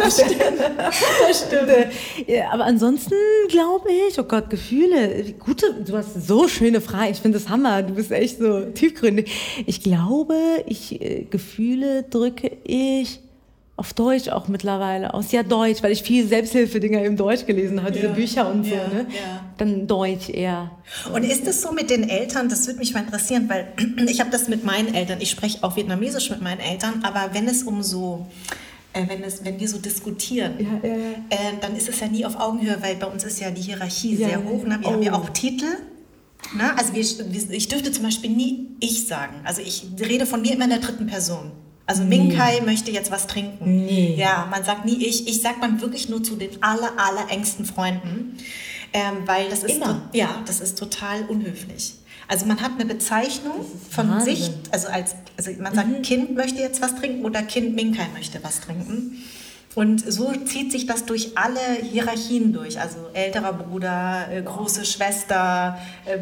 [0.02, 0.60] das stimmt.
[1.26, 1.92] Das stimmt.
[2.26, 3.14] Ja, aber ansonsten
[3.48, 5.34] glaube ich, oh Gott, Gefühle.
[5.38, 7.12] Gute, du hast so schöne Fragen.
[7.12, 7.82] Ich finde das Hammer.
[7.82, 9.64] Du bist echt so tiefgründig.
[9.66, 10.36] Ich glaube,
[10.66, 13.20] ich äh, Gefühle drücke ich
[13.78, 15.30] auf Deutsch auch mittlerweile aus.
[15.30, 18.02] Ja, Deutsch, weil ich viel Selbsthilfedinger im Deutsch gelesen habe, ja.
[18.02, 18.74] diese Bücher und so.
[18.74, 19.06] Ja, ne?
[19.08, 19.44] Ja.
[19.56, 20.72] Dann Deutsch eher.
[21.14, 23.72] Und ist es so mit den Eltern, das würde mich mal interessieren, weil
[24.08, 27.46] ich habe das mit meinen Eltern, ich spreche auch Vietnamesisch mit meinen Eltern, aber wenn
[27.46, 28.26] es um so
[28.94, 31.10] äh, wenn, es, wenn wir so diskutieren, ja, ja, ja.
[31.30, 34.16] Äh, dann ist es ja nie auf Augenhöhe, weil bei uns ist ja die Hierarchie
[34.16, 34.64] sehr hoch.
[34.64, 34.78] Ne?
[34.80, 34.92] Wir oh.
[34.92, 35.66] haben ja auch Titel.
[36.56, 36.76] Ne?
[36.76, 39.34] Also wir, ich dürfte zum Beispiel nie ich sagen.
[39.44, 41.52] Also ich rede von mir immer in der dritten Person.
[41.88, 43.86] Also Minkai möchte jetzt was trinken.
[43.86, 44.14] Nee.
[44.14, 45.26] Ja, man sagt nie ich.
[45.26, 48.36] Ich sag man wirklich nur zu den aller, aller engsten Freunden.
[48.92, 50.02] Ähm, weil das ist, Immer.
[50.12, 51.94] ja, das ist total unhöflich.
[52.28, 54.36] Also man hat eine Bezeichnung von Wahnsinn.
[54.36, 56.02] sich, also als, also man sagt, mhm.
[56.02, 59.24] Kind möchte jetzt was trinken oder Kind Minkai möchte was trinken.
[59.78, 62.80] Und so zieht sich das durch alle Hierarchien durch.
[62.80, 66.18] Also älterer Bruder, äh, große Schwester, äh,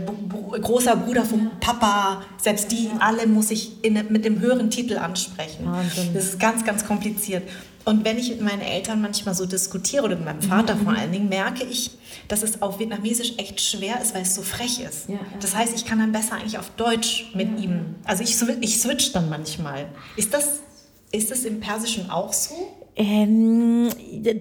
[0.61, 5.65] großer Bruder vom Papa, selbst die alle muss ich in, mit dem höheren Titel ansprechen.
[5.65, 6.13] Wahnsinn.
[6.13, 7.45] Das ist ganz, ganz kompliziert.
[7.87, 10.81] Und wenn ich mit meinen Eltern manchmal so diskutiere oder mit meinem Vater mhm.
[10.85, 11.93] vor allen Dingen, merke ich,
[12.29, 15.09] dass es auf Vietnamesisch echt schwer ist, weil es so frech ist.
[15.09, 15.21] Ja, ja.
[15.41, 17.65] Das heißt, ich kann dann besser eigentlich auf Deutsch mit ja.
[17.65, 17.95] ihm.
[18.05, 19.87] Also ich, ich switch dann manchmal.
[20.15, 20.61] Ist das,
[21.11, 22.86] ist das im Persischen auch so?
[22.97, 23.91] Ähm,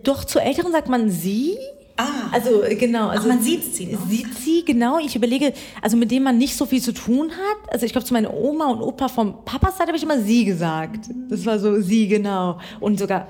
[0.04, 1.58] doch zu Älteren sagt man sie.
[1.98, 3.86] Ah, also genau, also man sieht sie.
[3.88, 4.06] Noch.
[4.08, 5.00] Sieht sie genau.
[5.00, 7.74] Ich überlege, also mit dem man nicht so viel zu tun hat.
[7.74, 10.46] Also ich glaube zu meiner Oma und Opa vom Papas Seite habe ich immer sie
[10.46, 11.10] gesagt.
[11.30, 13.28] Das war so sie genau und sogar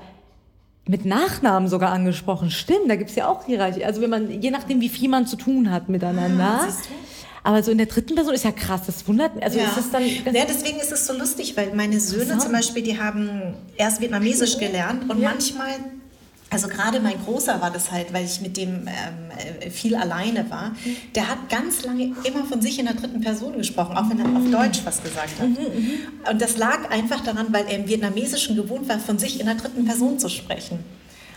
[0.88, 2.50] mit Nachnamen sogar angesprochen.
[2.50, 3.84] Stimmt, da gibt es ja auch Hierarchie.
[3.84, 6.60] Also wenn man je nachdem wie viel man zu tun hat miteinander.
[6.62, 6.68] Ah,
[7.46, 9.44] aber so in der dritten Person ist ja krass, das wundert mich.
[9.44, 9.66] Also ja.
[9.66, 12.98] ist es dann ja, deswegen ist es so lustig, weil meine Söhne zum Beispiel, die
[12.98, 15.30] haben erst Vietnamesisch gelernt und ja.
[15.30, 15.76] manchmal
[16.48, 18.88] also gerade mein Großer war das halt, weil ich mit dem ähm,
[19.60, 20.76] äh, viel alleine war.
[21.14, 24.26] Der hat ganz lange immer von sich in der dritten Person gesprochen, auch wenn er
[24.26, 25.48] auf Deutsch was gesagt hat.
[25.48, 25.90] Mhm, mhm.
[26.30, 29.56] Und das lag einfach daran, weil er im Vietnamesischen gewohnt war, von sich in der
[29.56, 30.78] dritten Person zu sprechen.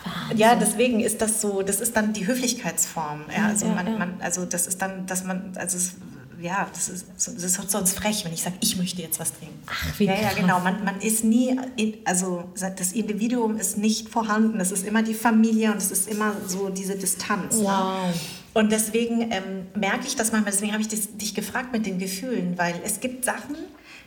[0.03, 0.37] Wahnsinn.
[0.37, 3.25] Ja, deswegen ist das so, das ist dann die Höflichkeitsform.
[3.35, 3.97] Ja, also, ja, man, ja.
[3.97, 5.93] Man, also das ist dann, dass man, also es,
[6.41, 9.59] ja, das ist, das ist sonst frech, wenn ich sage, ich möchte jetzt was trinken.
[9.67, 10.59] Ach, wie Ja, ja, genau.
[10.59, 11.59] Man, man ist nie,
[12.05, 14.59] also das Individuum ist nicht vorhanden.
[14.59, 17.57] Es ist immer die Familie und es ist immer so diese Distanz.
[17.57, 17.63] Ne?
[17.63, 18.07] Wow.
[18.07, 18.13] Ne?
[18.53, 22.57] Und deswegen ähm, merke ich das manchmal, deswegen habe ich dich gefragt mit den Gefühlen,
[22.57, 23.55] weil es gibt Sachen,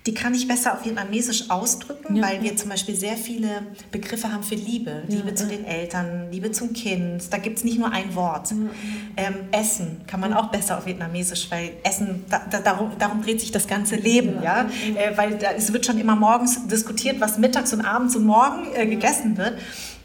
[0.06, 2.42] die kann ich besser auf Vietnamesisch ausdrücken, ja, weil ja.
[2.42, 5.04] wir zum Beispiel sehr viele Begriffe haben für Liebe.
[5.08, 7.32] Ja, Liebe zu den Eltern, Liebe zum Kind.
[7.32, 8.50] Da gibt es nicht nur ein Wort.
[8.50, 13.40] Ähm, Essen kann man auch besser auf Vietnamesisch, weil Essen, da, da, darum, darum, dreht
[13.40, 14.42] sich das ganze Leben.
[14.42, 14.68] Ja?
[14.96, 18.66] Äh, weil da, es wird schon immer morgens diskutiert, was mittags und abends und morgen
[18.74, 19.56] äh, gegessen wird.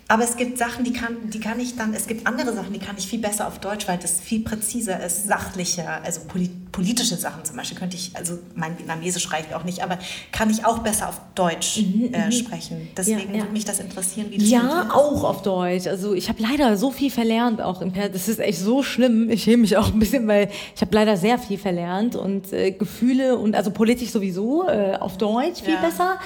[0.10, 2.80] Aber es gibt Sachen, die kann, die kann ich dann, es gibt andere Sachen, die
[2.80, 7.15] kann ich viel besser auf Deutsch, weil das viel präziser ist, sachlicher, also polit, politische
[7.15, 9.97] Sachen zum Beispiel könnte ich, also mein Vietnamesisch reicht auch nicht, aber
[10.32, 12.32] kann ich auch besser auf Deutsch mhm, äh, mhm.
[12.32, 12.89] sprechen.
[12.95, 13.41] Deswegen ja, ja.
[13.41, 15.88] würde mich das interessieren, wie das Ja, auch auf Deutsch.
[15.88, 19.30] Also ich habe leider so viel verlernt auch im Das ist echt so schlimm.
[19.30, 22.72] Ich schäme mich auch ein bisschen, weil ich habe leider sehr viel verlernt und äh,
[22.72, 26.20] Gefühle und also politisch sowieso äh, auf Deutsch viel ja, besser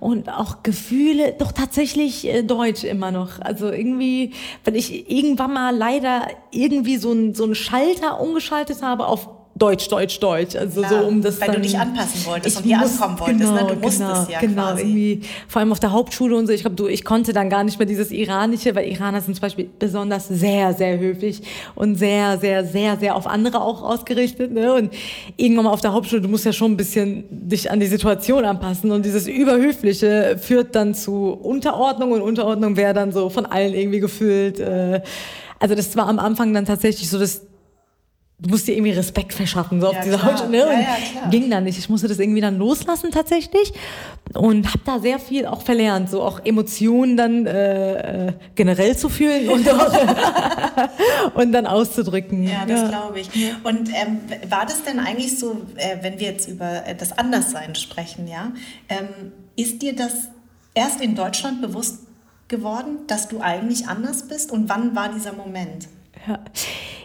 [0.00, 3.40] und auch Gefühle doch tatsächlich äh, Deutsch immer noch.
[3.40, 4.32] Also irgendwie,
[4.64, 9.88] wenn ich irgendwann mal leider irgendwie so ein so ein Schalter umgeschaltet habe auf Deutsch,
[9.88, 10.56] Deutsch, Deutsch.
[10.56, 13.20] Also ja, so um das Weil dann, du dich anpassen wolltest und hier muss, ankommen
[13.20, 13.40] wolltest.
[13.40, 13.74] Genau, ne?
[13.74, 14.82] Du musstest genau, ja genau, quasi.
[14.82, 16.52] Irgendwie, vor allem auf der Hauptschule und so.
[16.52, 19.42] Ich glaube, du, ich konnte dann gar nicht mehr dieses Iranische, weil Iraner sind zum
[19.42, 21.42] Beispiel besonders sehr, sehr höflich
[21.74, 24.52] und sehr, sehr, sehr, sehr auf andere auch ausgerichtet.
[24.52, 24.74] Ne?
[24.74, 24.92] Und
[25.36, 28.44] irgendwann mal auf der Hauptschule, du musst ja schon ein bisschen dich an die Situation
[28.44, 28.92] anpassen.
[28.92, 34.00] Und dieses Überhöfliche führt dann zu Unterordnung und Unterordnung wäre dann so von allen irgendwie
[34.00, 34.60] gefühlt.
[34.60, 35.02] Äh,
[35.58, 37.42] also das war am Anfang dann tatsächlich so das
[38.40, 40.58] du musst dir irgendwie Respekt verschaffen, so ja, auf dieser Haut, ne?
[40.58, 41.78] Ja, ja, ging dann nicht.
[41.78, 43.72] Ich musste das irgendwie dann loslassen tatsächlich
[44.34, 49.08] und habe da sehr viel auch verlernt, so auch Emotionen dann äh, äh generell zu
[49.08, 49.92] fühlen und, auch,
[51.34, 52.44] und dann auszudrücken.
[52.44, 53.28] Ja, das glaube ich.
[53.64, 57.74] Und ähm, war das denn eigentlich so, äh, wenn wir jetzt über äh, das Anderssein
[57.74, 58.52] sprechen, ja,
[58.88, 60.28] ähm, ist dir das
[60.74, 62.02] erst in Deutschland bewusst
[62.46, 65.88] geworden, dass du eigentlich anders bist und wann war dieser Moment?
[66.26, 66.38] Ja.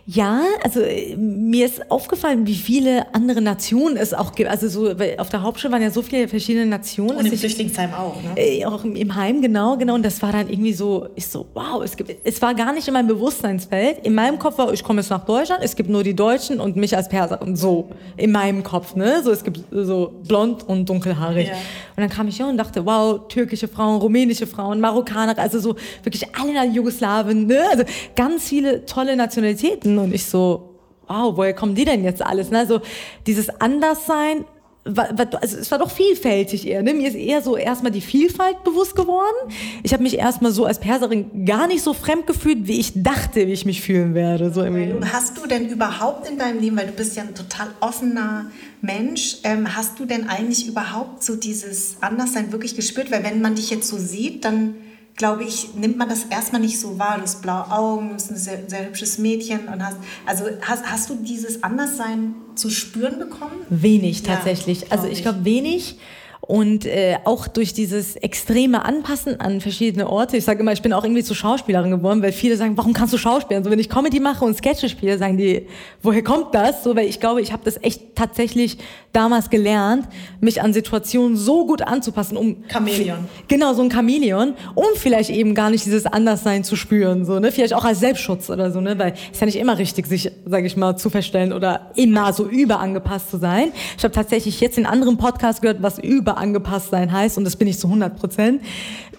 [0.05, 4.49] Ja, also äh, mir ist aufgefallen, wie viele andere Nationen es auch gibt.
[4.49, 7.17] Also so auf der Hauptschule waren ja so viele verschiedene Nationen.
[7.17, 8.31] Und im Flüchtlingsheim auch, ne?
[8.35, 9.95] Äh, auch im Heim, genau, genau.
[9.95, 12.85] Und das war dann irgendwie so, ich so, wow, es gibt, es war gar nicht
[12.85, 14.05] in meinem Bewusstseinsfeld.
[14.05, 16.75] In meinem Kopf war, ich komme jetzt nach Deutschland, es gibt nur die Deutschen und
[16.75, 17.55] mich als Perserin.
[17.55, 19.21] So, in meinem Kopf, ne?
[19.23, 21.47] So, es gibt so blond und dunkelhaarig.
[21.47, 21.53] Ja.
[21.95, 25.75] Und dann kam ich hier und dachte, wow, türkische Frauen, rumänische Frauen, Marokkaner, also so
[26.03, 27.61] wirklich alle Jugoslawen, ne?
[27.69, 27.83] Also
[28.15, 29.97] ganz viele tolle Nationalitäten.
[29.97, 30.73] Und ich so,
[31.07, 32.49] wow, woher kommen die denn jetzt alles?
[32.49, 32.59] Ne?
[32.59, 32.81] Also
[33.27, 34.45] dieses Anderssein,
[34.85, 36.83] also es war doch vielfältig eher.
[36.83, 36.93] Ne?
[36.93, 39.53] Mir ist eher so erstmal die Vielfalt bewusst geworden.
[39.81, 43.47] Ich habe mich erstmal so als Perserin gar nicht so fremd gefühlt, wie ich dachte,
[43.47, 44.51] wie ich mich fühlen werde.
[44.53, 44.65] So
[45.11, 49.37] Hast du denn überhaupt in deinem Leben, weil du bist ja ein total offener Mensch,
[49.43, 53.09] ähm, hast du denn eigentlich überhaupt so dieses Anderssein wirklich gespürt?
[53.11, 54.75] Weil wenn man dich jetzt so sieht, dann
[55.15, 57.15] glaube ich, nimmt man das erstmal nicht so wahr.
[57.17, 60.91] Du hast blaue Augen, du bist ein sehr, sehr hübsches Mädchen und hast, also hast,
[60.91, 63.53] hast du dieses Anderssein zu spüren bekommen?
[63.69, 64.81] Wenig tatsächlich.
[64.81, 65.97] Ja, also ich glaube wenig.
[66.45, 70.35] Und äh, auch durch dieses extreme Anpassen an verschiedene Orte.
[70.35, 73.13] Ich sage immer, ich bin auch irgendwie zur Schauspielerin geworden, weil viele sagen, warum kannst
[73.13, 73.63] du Schauspielen?
[73.63, 75.67] So wenn ich Comedy mache und Sketche spiele, sagen die,
[76.01, 76.83] woher kommt das?
[76.83, 78.77] So, weil ich glaube, ich habe das echt tatsächlich
[79.13, 80.07] damals gelernt,
[80.41, 83.19] mich an Situationen so gut anzupassen, um Chamäleon.
[83.47, 87.51] Genau, so ein Chamäleon, um vielleicht eben gar nicht dieses Anderssein zu spüren, so ne,
[87.51, 90.65] vielleicht auch als Selbstschutz oder so, ne, weil es ja nicht immer richtig, sich, sage
[90.65, 93.71] ich mal, zu verstellen oder immer so überangepasst zu sein.
[93.97, 97.55] Ich habe tatsächlich jetzt in anderen Podcasts gehört, was über überangepasst sein heißt und das
[97.55, 98.61] bin ich zu 100 Prozent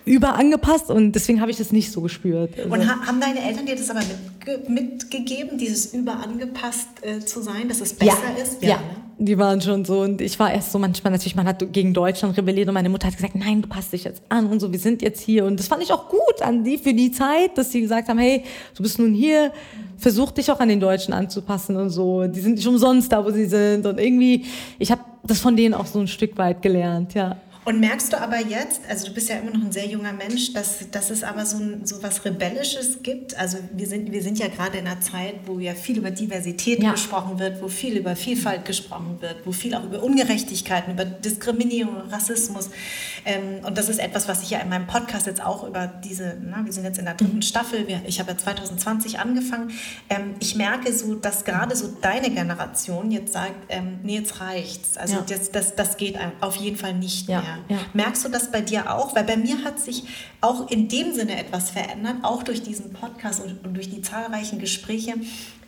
[0.05, 2.59] überangepasst und deswegen habe ich das nicht so gespürt.
[2.59, 7.41] Also und ha haben deine Eltern dir das aber mitge mitgegeben, dieses überangepasst äh, zu
[7.41, 8.43] sein, dass es besser ja.
[8.43, 8.63] ist?
[8.63, 8.77] Ja, ja.
[8.77, 9.04] Ne?
[9.19, 10.01] Die waren schon so.
[10.01, 13.07] Und ich war erst so manchmal natürlich, man hat gegen Deutschland rebelliert und meine Mutter
[13.07, 15.45] hat gesagt, nein, du passt dich jetzt an und so, wir sind jetzt hier.
[15.45, 18.19] Und das fand ich auch gut an die für die Zeit, dass sie gesagt haben,
[18.19, 18.45] hey,
[18.77, 19.53] du bist nun hier,
[19.97, 23.31] versuch dich auch an den Deutschen anzupassen und so, die sind nicht umsonst da, wo
[23.31, 23.87] sie sind.
[23.87, 24.45] Und irgendwie,
[24.79, 27.37] ich habe das von denen auch so ein Stück weit gelernt, ja.
[27.65, 30.53] Und merkst du aber jetzt, also du bist ja immer noch ein sehr junger Mensch,
[30.53, 33.39] dass, dass es aber so, so was Rebellisches gibt?
[33.39, 36.83] Also wir sind, wir sind ja gerade in einer Zeit, wo ja viel über Diversität
[36.83, 36.93] ja.
[36.93, 41.97] gesprochen wird, wo viel über Vielfalt gesprochen wird, wo viel auch über Ungerechtigkeiten, über Diskriminierung,
[42.11, 42.69] Rassismus.
[43.25, 46.37] Ähm, und das ist etwas, was ich ja in meinem Podcast jetzt auch über diese,
[46.43, 49.71] na, wir sind jetzt in der dritten Staffel, wir, ich habe ja 2020 angefangen.
[50.11, 54.99] Ähm, ich merke so, dass gerade so deine Generation jetzt sagt, ähm, nee, jetzt reicht's.
[54.99, 55.25] Also ja.
[55.27, 57.41] das, das, das geht auf jeden Fall nicht ja.
[57.41, 57.54] mehr.
[57.69, 57.79] Ja.
[57.93, 59.15] Merkst du das bei dir auch?
[59.15, 60.05] Weil bei mir hat sich
[60.41, 64.59] auch in dem Sinne etwas verändert, auch durch diesen Podcast und, und durch die zahlreichen
[64.59, 65.15] Gespräche,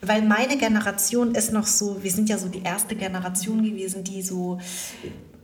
[0.03, 4.23] weil meine Generation ist noch so, wir sind ja so die erste Generation gewesen, die
[4.23, 4.59] so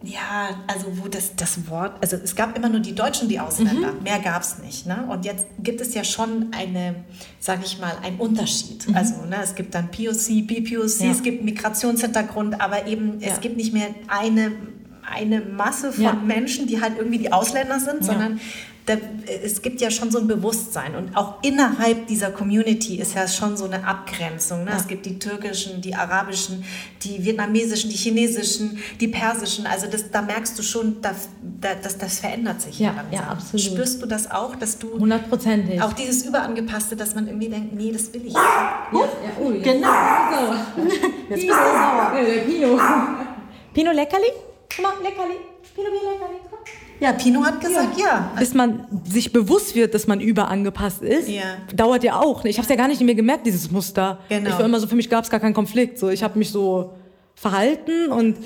[0.04, 3.92] ja, also wo das, das Wort, also es gab immer nur die Deutschen, die Ausländer,
[3.92, 4.02] mhm.
[4.02, 4.86] mehr gab es nicht.
[4.86, 5.06] Ne?
[5.08, 7.04] Und jetzt gibt es ja schon eine,
[7.38, 8.88] sage ich mal, einen Unterschied.
[8.88, 8.96] Mhm.
[8.96, 11.10] Also ne, es gibt dann POC, BPOC, ja.
[11.12, 13.28] es gibt Migrationshintergrund, aber eben ja.
[13.28, 14.52] es gibt nicht mehr eine
[15.10, 16.12] eine Masse von ja.
[16.12, 18.06] Menschen, die halt irgendwie die Ausländer sind, ja.
[18.06, 18.40] sondern
[18.86, 18.94] da,
[19.44, 23.56] es gibt ja schon so ein Bewusstsein und auch innerhalb dieser Community ist ja schon
[23.56, 24.64] so eine Abgrenzung.
[24.64, 24.72] Ne?
[24.72, 24.76] Ja.
[24.76, 26.64] Es gibt die türkischen, die arabischen,
[27.02, 29.66] die vietnamesischen, die chinesischen, die persischen.
[29.66, 31.28] Also das, da merkst du schon, dass,
[31.60, 32.80] dass das verändert sich.
[32.80, 33.12] Ja, langsam.
[33.12, 33.64] ja, absolut.
[33.64, 34.98] Spürst du das auch, dass du...
[34.98, 35.80] Hundertprozentig.
[35.80, 38.32] Auch dieses Überangepasste, dass man irgendwie denkt, nee, das will ich.
[38.32, 39.00] Ja, ja.
[39.40, 39.88] Oh, genau.
[40.76, 40.82] So.
[41.30, 42.12] Jetzt bist du sauer.
[42.14, 42.80] Der Pino.
[43.74, 44.51] Pino Leckerli?
[44.76, 45.34] Komm mal, Leckerli.
[45.74, 46.38] Pino, Leckerli.
[46.50, 46.58] Komm.
[47.00, 48.06] Ja, Pino hat gesagt, ja.
[48.06, 48.32] ja.
[48.38, 51.56] Bis man sich bewusst wird, dass man überangepasst ist, ja.
[51.74, 52.44] dauert ja auch.
[52.44, 54.20] Ich habe es ja gar nicht mehr gemerkt, dieses Muster.
[54.28, 54.50] Genau.
[54.50, 55.98] Ich war immer so, für mich gab es gar keinen Konflikt.
[55.98, 56.92] So, ich habe mich so
[57.34, 58.36] verhalten und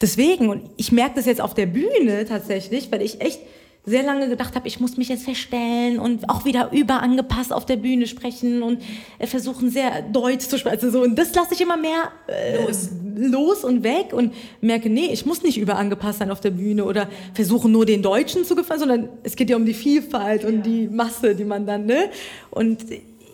[0.00, 3.40] deswegen, und ich merke das jetzt auf der Bühne tatsächlich, weil ich echt
[3.84, 7.76] sehr lange gedacht habe, ich muss mich jetzt verstellen und auch wieder überangepasst auf der
[7.76, 8.80] Bühne sprechen und
[9.18, 10.76] äh, versuchen sehr deutsch zu sprechen.
[10.76, 12.90] Also so, und das lasse ich immer mehr äh, los.
[13.16, 17.08] los und weg und merke, nee, ich muss nicht überangepasst sein auf der Bühne oder
[17.34, 20.86] versuchen nur den Deutschen zu gefallen, sondern es geht ja um die Vielfalt und die
[20.86, 22.08] Masse, die man dann, ne?
[22.50, 22.84] Und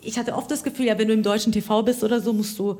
[0.01, 2.57] ich hatte oft das Gefühl, ja, wenn du im deutschen TV bist oder so, musst
[2.57, 2.77] du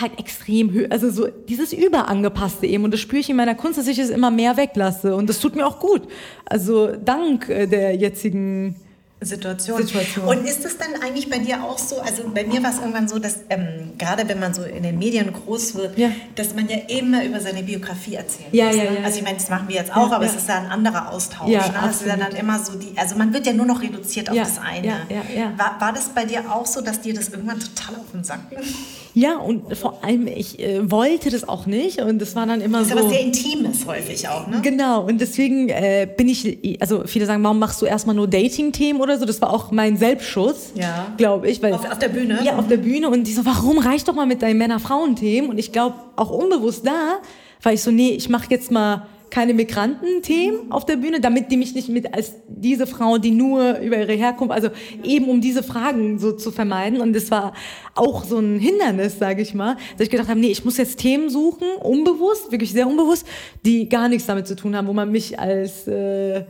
[0.00, 2.84] halt extrem, also so dieses Überangepasste eben.
[2.84, 5.14] Und das spüre ich in meiner Kunst, dass ich es immer mehr weglasse.
[5.14, 6.02] Und das tut mir auch gut.
[6.46, 8.76] Also dank äh, der jetzigen
[9.24, 9.86] Situation.
[9.86, 10.26] Situation.
[10.26, 13.08] Und ist es dann eigentlich bei dir auch so, also bei mir war es irgendwann
[13.08, 16.10] so, dass ähm, gerade wenn man so in den Medien groß wird, ja.
[16.34, 18.48] dass man ja immer über seine Biografie erzählt.
[18.52, 18.98] Ja, muss, ja, ne?
[18.98, 19.04] ja.
[19.04, 21.48] Also ich meine, das machen wir jetzt auch, aber es ist ja ein anderer Austausch.
[21.48, 21.74] Ja, ne?
[21.84, 24.36] Das ist ja dann immer so die, also man wird ja nur noch reduziert auf
[24.36, 24.86] das eine.
[24.86, 25.52] Ja, ja, ja.
[25.56, 28.50] War, war das bei dir auch so, dass dir das irgendwann total auf den Sack
[28.50, 28.58] ging?
[29.14, 32.78] Ja, und vor allem, ich äh, wollte das auch nicht und das war dann immer
[32.78, 32.94] das so...
[32.94, 34.60] Das ist aber sehr Intimes häufig auch, ne?
[34.62, 39.00] Genau, und deswegen äh, bin ich, also viele sagen, warum machst du erstmal nur Dating-Themen
[39.00, 39.24] oder so?
[39.24, 41.12] Das war auch mein Selbstschuss, ja.
[41.16, 41.62] glaube ich.
[41.62, 42.40] Weil, auf, auf, der Bühne?
[42.44, 45.48] Ja, auf der Bühne und die so, warum reicht doch mal mit deinen Männer-Frauen-Themen?
[45.50, 47.18] Und ich glaube, auch unbewusst da,
[47.62, 51.56] war ich so, nee, ich mache jetzt mal keine Migranten-Themen auf der Bühne, damit die
[51.56, 54.68] mich nicht mit als diese Frau, die nur über ihre Herkunft, also
[55.02, 57.00] eben um diese Fragen so zu vermeiden.
[57.00, 57.54] Und das war
[57.94, 60.98] auch so ein Hindernis, sage ich mal, dass ich gedacht habe, nee, ich muss jetzt
[60.98, 63.26] Themen suchen, unbewusst, wirklich sehr unbewusst,
[63.64, 66.44] die gar nichts damit zu tun haben, wo man mich als äh,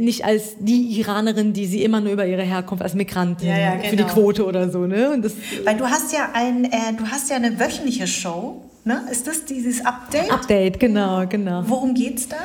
[0.00, 3.70] nicht als die Iranerin, die sie immer nur über ihre Herkunft als Migrantin ja, ja,
[3.72, 3.84] genau.
[3.84, 4.14] für die genau.
[4.14, 5.10] Quote oder so, ne?
[5.10, 5.32] Und das,
[5.64, 9.02] Weil du hast ja ein, äh, du hast ja eine wöchentliche Show Ne?
[9.10, 10.30] Ist das dieses Update?
[10.30, 11.62] Update, genau, genau.
[11.66, 12.36] Worum geht's da?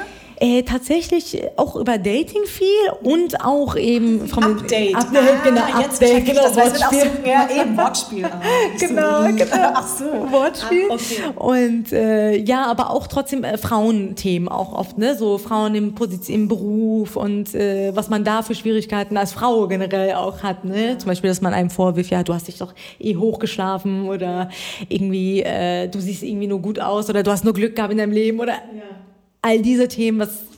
[0.42, 2.68] Äh, tatsächlich auch über Dating viel
[3.04, 4.96] und auch eben vom Update.
[4.96, 7.00] Update, ah, genau, Update, genau, das Wortspiel.
[7.02, 8.24] So, ja, eben Wortspiel.
[8.24, 8.40] Ah,
[8.80, 9.36] genau, so.
[9.36, 9.72] genau.
[9.74, 10.06] Ach so.
[10.06, 10.88] Wortspiel.
[10.90, 11.36] Ah, okay.
[11.36, 15.18] Und äh, ja, aber auch trotzdem äh, Frauenthemen auch oft, ne?
[15.18, 19.68] So Frauen im, Position, im Beruf und äh, was man da für Schwierigkeiten als Frau
[19.68, 20.98] generell auch hat, ne?
[21.00, 24.50] Zum Beispiel, dass man einem vorwirft, ja, du hast dich doch eh hochgeschlafen oder
[24.88, 27.98] irgendwie, äh, du siehst irgendwie nur gut aus oder du hast nur Glück gehabt in
[27.98, 29.09] deinem Leben oder ja
[29.42, 30.50] all diese Themen, was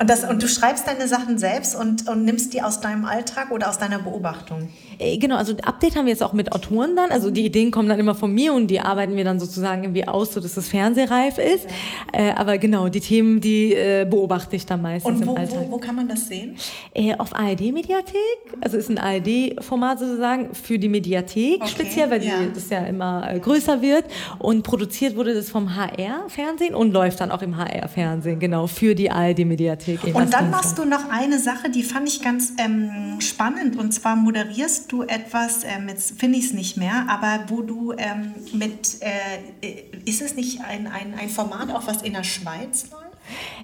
[0.00, 3.50] und, das, und du schreibst deine Sachen selbst und, und nimmst die aus deinem Alltag
[3.50, 4.70] oder aus deiner Beobachtung?
[5.00, 7.10] Äh, genau, also Update haben wir jetzt auch mit Autoren dann.
[7.10, 10.06] Also die Ideen kommen dann immer von mir und die arbeiten wir dann sozusagen irgendwie
[10.06, 11.66] aus, sodass das fernsehreif ist.
[12.14, 12.20] Ja.
[12.20, 15.66] Äh, aber genau, die Themen, die äh, beobachte ich dann meistens und wo, im Alltag.
[15.68, 16.56] Wo, wo kann man das sehen?
[16.94, 18.14] Äh, auf ARD-Mediathek.
[18.60, 21.70] Also ist ein ARD-Format sozusagen für die Mediathek okay.
[21.70, 22.34] speziell, weil ja.
[22.40, 24.04] Die, das ja immer äh, größer wird.
[24.38, 29.10] Und produziert wurde das vom HR-Fernsehen und läuft dann auch im HR-Fernsehen, genau, für die
[29.10, 30.14] ARD-Mediathek.
[30.14, 33.78] Und dann machst du noch eine Sache, die fand ich ganz ähm, spannend.
[33.78, 37.92] Und zwar moderierst du etwas, ähm, jetzt finde ich es nicht mehr, aber wo du
[37.92, 42.90] ähm, mit, äh, ist es nicht ein, ein, ein Format, auch was in der Schweiz
[42.90, 43.04] läuft?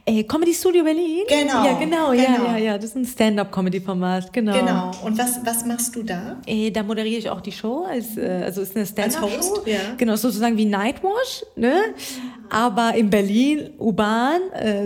[0.04, 1.24] Äh, Comedy Studio Berlin?
[1.28, 1.64] Genau.
[1.64, 2.12] Ja, genau, genau.
[2.12, 2.74] ja, ja, ja.
[2.76, 4.52] Das ist ein Stand-up-Comedy-Format, genau.
[4.52, 4.92] Genau.
[5.02, 6.36] Und was, was machst du da?
[6.46, 9.62] Äh, da moderiere ich auch die Show, als, äh, also ist eine Stand-up-Show.
[9.66, 9.78] Ja.
[9.96, 11.94] Genau, sozusagen wie Nightwash, ne?
[12.48, 14.40] Aber in Berlin, urban,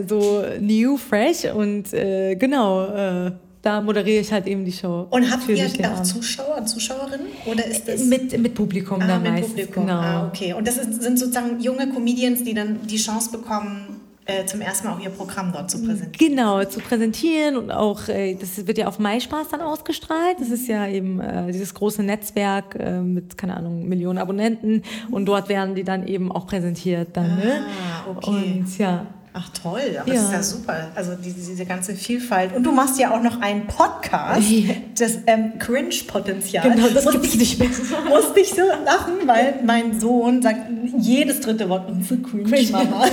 [0.09, 3.33] so new, fresh und genau,
[3.63, 5.07] da moderiere ich halt eben die Show.
[5.11, 7.27] Und habt ihr auch Zuschauer und Zuschauerinnen?
[7.47, 9.87] Oder ist das mit, mit Publikum ah, da mit meistens, Publikum.
[9.87, 9.99] Genau.
[9.99, 10.55] Ah, okay.
[10.55, 14.87] Und das ist, sind sozusagen junge Comedians, die dann die Chance bekommen, äh, zum ersten
[14.87, 16.37] Mal auch ihr Programm dort zu präsentieren.
[16.37, 20.37] Genau, zu präsentieren und auch, äh, das wird ja auf MySpaß dann ausgestrahlt.
[20.39, 25.49] Das ist ja eben äh, dieses große Netzwerk mit, keine Ahnung, Millionen Abonnenten und dort
[25.49, 27.37] werden die dann eben auch präsentiert dann.
[27.37, 27.61] Ne?
[27.61, 28.31] Ah, okay.
[28.31, 29.07] Und ja.
[29.33, 30.15] Ach toll, aber ja.
[30.15, 30.89] das ist ja super.
[30.97, 32.55] Also diese, diese ganze Vielfalt.
[32.55, 34.49] Und du machst ja auch noch einen Podcast,
[34.99, 36.69] das ähm, Cringe-Potenzial.
[36.69, 37.69] Genau, das gibt es nicht mehr.
[38.09, 40.63] Musste ich so lachen, weil mein Sohn sagt
[40.99, 43.05] jedes dritte Wort, unsere Cringe-Mama.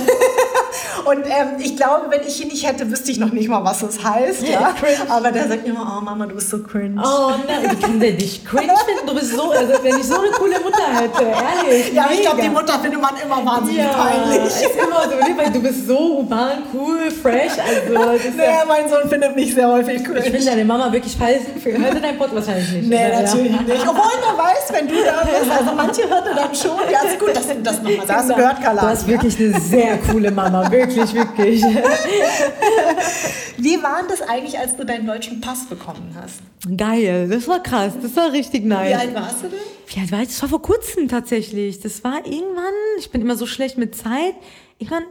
[1.08, 3.80] Und ähm, ich glaube, wenn ich ihn nicht hätte, wüsste ich noch nicht mal, was
[3.80, 4.46] das heißt.
[4.46, 4.74] Ja?
[5.08, 7.00] Aber der sagt immer, oh Mama, du bist so cringe.
[7.02, 8.98] Oh nein, wie kann dich cringe finden?
[9.08, 11.92] du bist so, also wenn ich so eine coole Mutter hätte, ehrlich.
[11.92, 14.44] Ja, ich glaube, die Mutter findet man immer wahnsinnig ja, peinlich.
[14.44, 17.52] Ist immer so, weil du bist so urban, cool, fresh.
[17.58, 17.92] Also,
[18.36, 20.18] naja, mein Sohn findet mich sehr häufig cool.
[20.18, 21.42] Ich finde deine Mama wirklich falsch.
[21.64, 22.88] Hört ihr deinen Podcast wahrscheinlich nicht?
[22.88, 23.62] Nee, ja, natürlich ja.
[23.62, 23.88] nicht.
[23.88, 25.50] Obwohl, wer weiß, wenn du da bist.
[25.50, 26.78] Also manche hört er dann schon.
[26.92, 28.28] Ja, ist gut, dass du das nochmal sagst.
[28.28, 28.80] Gehört, Carla.
[28.82, 30.70] Du hast wirklich eine sehr coole Mama.
[30.70, 31.62] Wirklich, wirklich.
[33.58, 36.40] Wie war das eigentlich, als du deinen deutschen Pass bekommen hast?
[36.76, 38.90] Geil, das war krass, das war richtig nice.
[38.90, 39.58] Wie alt warst du denn?
[39.86, 40.28] Wie alt war ich?
[40.28, 41.80] Das war vor kurzem tatsächlich.
[41.80, 44.34] Das war irgendwann, ich bin immer so schlecht mit Zeit,
[44.78, 45.04] irgendwann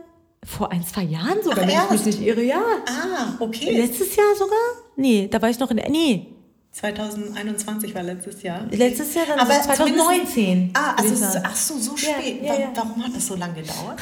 [0.45, 1.91] vor ein, zwei Jahren sogar, Ach, wenn erst?
[1.93, 2.61] ich mich nicht irre, ja.
[2.87, 3.75] Ah, okay.
[3.77, 4.57] Letztes Jahr sogar?
[4.95, 6.27] Nee, da war ich noch in der, nee,
[6.77, 8.61] 2021 war letztes Jahr.
[8.69, 10.71] Letztes Jahr, dann Aber 2019.
[10.75, 12.43] Ah, also ach so, so spät.
[12.43, 12.67] Ja, ja, ja.
[12.75, 13.99] Warum hat das so lange gedauert?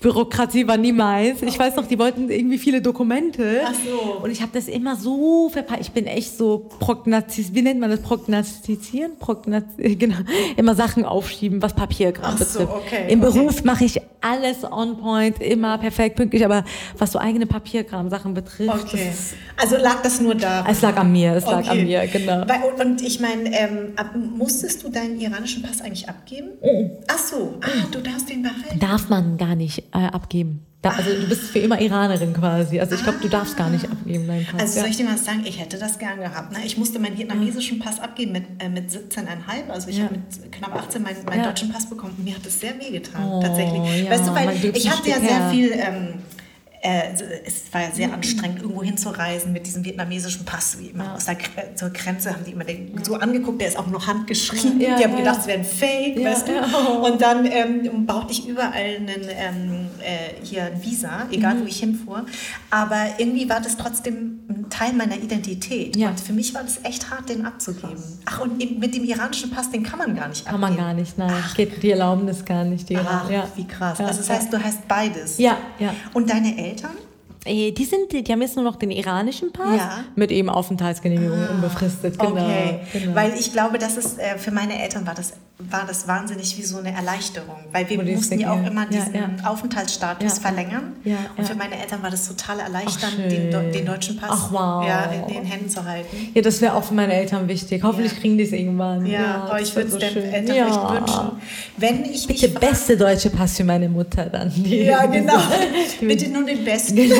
[0.00, 1.40] Bürokratie war nie meins.
[1.40, 3.62] Ich weiß noch, die wollten irgendwie viele Dokumente.
[3.64, 4.22] Ach so.
[4.22, 5.80] Und ich habe das immer so verpeilt.
[5.80, 8.00] Ich bin echt so prognostizieren, wie nennt man das?
[8.00, 9.12] Prognostizieren?
[9.18, 10.16] Prognoz genau.
[10.56, 12.52] Immer Sachen aufschieben, was Papierkram ach betrifft.
[12.52, 13.32] So, okay, Im okay.
[13.32, 16.44] Beruf mache ich alles on point, immer perfekt, pünktlich.
[16.44, 16.64] Aber
[16.98, 18.84] was so eigene Papierkram-Sachen betrifft.
[18.84, 19.12] Okay.
[19.56, 20.66] Also lag das nur da?
[20.68, 22.44] Es lag an mir, es lag an mir, genau genau.
[22.46, 23.94] Weil, und ich meine, ähm,
[24.36, 26.48] musstest du deinen iranischen Pass eigentlich abgeben?
[26.62, 26.90] Mhm.
[27.08, 28.78] Ach so, ah, du darfst den behalten.
[28.78, 30.64] Darf man gar nicht äh, abgeben.
[30.80, 32.78] Da, also du bist für immer Iranerin quasi.
[32.78, 34.60] Also ich glaube, du darfst gar nicht abgeben deinen Pass.
[34.60, 36.52] Also soll ich dir mal sagen, ich hätte das gern gehabt.
[36.52, 36.58] Ne?
[36.64, 39.70] Ich musste meinen vietnamesischen Pass abgeben mit, äh, mit 17,5.
[39.70, 40.04] Also ich ja.
[40.04, 41.46] habe mit knapp 18 meinen, meinen ja.
[41.46, 42.14] deutschen Pass bekommen.
[42.22, 44.04] Mir hat das sehr wehgetan, oh, tatsächlich.
[44.04, 45.72] Ja, weißt du, weil ich hatte ja sehr viel...
[45.72, 46.14] Ähm,
[46.80, 47.12] äh,
[47.44, 51.14] es war ja sehr anstrengend, irgendwo hinzureisen mit diesem vietnamesischen Pass, wie immer ja.
[51.14, 51.36] aus der
[51.74, 55.04] zur Grenze haben die immer den so angeguckt, der ist auch noch handgeschrieben, ja, die
[55.04, 56.52] haben gedacht, es wäre ein Fake, weißt du.
[57.06, 61.62] Und dann ähm, brauchte ich überall einen, ähm, äh, hier ein Visa, egal mhm.
[61.62, 62.26] wo ich hinfuhr.
[62.70, 64.37] Aber irgendwie war das trotzdem
[64.70, 65.96] Teil meiner Identität.
[65.96, 68.02] Und für mich war das echt hart, den abzugeben.
[68.24, 70.62] Ach, und mit dem iranischen Pass, den kann man gar nicht abgeben.
[70.62, 71.32] Kann man gar nicht, nein.
[71.32, 71.54] Ach.
[71.54, 72.88] Geht, die erlauben das gar nicht.
[72.88, 74.00] Die Ach, wie krass.
[74.00, 75.38] also das heißt, du hast beides.
[75.38, 75.94] Ja, ja.
[76.14, 76.92] Und deine Eltern?
[77.48, 80.04] Äh, die, sind, die haben jetzt nur noch den iranischen Pass ja.
[80.14, 82.18] mit eben Aufenthaltsgenehmigung ah, unbefristet.
[82.18, 83.14] Genau, okay, genau.
[83.14, 86.62] weil ich glaube, das ist äh, für meine Eltern war das war das wahnsinnig wie
[86.62, 89.50] so eine Erleichterung, weil wir mussten ja auch immer diesen ja, ja.
[89.50, 90.92] Aufenthaltsstatus verlängern.
[91.36, 94.86] und für meine Eltern war das total erleichternd, den, den, deutschen Pass Ach, wow.
[95.12, 96.16] in den Händen zu halten.
[96.32, 97.82] Ja, das wäre auch für meine Eltern wichtig.
[97.82, 99.04] Hoffentlich kriegen die es irgendwann.
[99.04, 101.30] Ja, aber ich würde es so den Eltern echt wünschen.
[101.76, 104.52] Wenn ich Bitte beste deutsche Pass für meine Mutter dann.
[104.54, 105.40] Die, ja, genau.
[106.00, 106.94] bitte nur den besten.
[106.94, 107.16] Genau.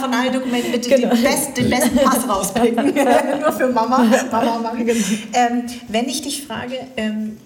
[0.00, 1.14] Von allen Dokumenten bitte genau.
[1.14, 2.94] den, best, den, besten Pass rauspicken.
[3.40, 4.04] nur für Mama.
[4.30, 4.72] Mama, Mama.
[4.76, 4.92] Genau.
[5.32, 7.36] Ähm, wenn ich dich frage, ähm,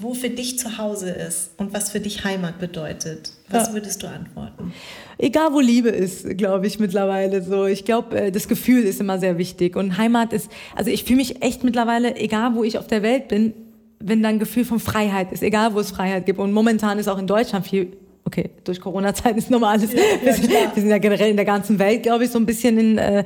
[0.00, 3.32] wo für dich zu Hause ist und was für dich Heimat bedeutet.
[3.48, 3.74] Was ja.
[3.74, 4.72] würdest du antworten?
[5.18, 7.66] Egal wo Liebe ist, glaube ich mittlerweile so.
[7.66, 11.18] Ich glaube, äh, das Gefühl ist immer sehr wichtig und Heimat ist, also ich fühle
[11.18, 13.52] mich echt mittlerweile, egal wo ich auf der Welt bin,
[13.98, 16.38] wenn da ein Gefühl von Freiheit ist, egal wo es Freiheit gibt.
[16.38, 19.92] Und momentan ist auch in Deutschland viel okay, durch Corona-Zeit ist normal alles.
[19.92, 22.46] Ja, wir, sind, wir, sind, ja generell in der ganzen Welt, glaube ich, so ein
[22.46, 23.24] bisschen in, äh,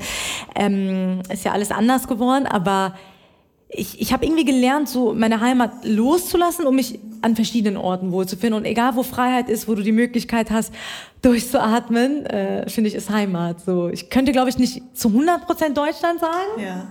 [0.55, 2.95] ähm, ist ja alles anders geworden, aber
[3.69, 8.59] ich, ich habe irgendwie gelernt, so meine Heimat loszulassen, um mich an verschiedenen Orten wohlzufinden.
[8.59, 10.73] Und egal, wo Freiheit ist, wo du die Möglichkeit hast,
[11.23, 13.61] durchzuatmen, äh, finde ich, ist Heimat.
[13.61, 16.63] So, ich könnte, glaube ich, nicht zu 100 Prozent Deutschland sagen.
[16.63, 16.87] Ja.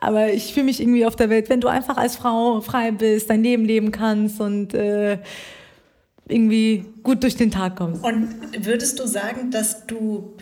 [0.00, 3.28] Aber ich fühle mich irgendwie auf der Welt, wenn du einfach als Frau frei bist,
[3.28, 5.18] dein Leben leben kannst und äh,
[6.30, 8.02] irgendwie gut durch den Tag kommst.
[8.04, 8.28] Und
[8.64, 10.32] würdest du sagen, dass du,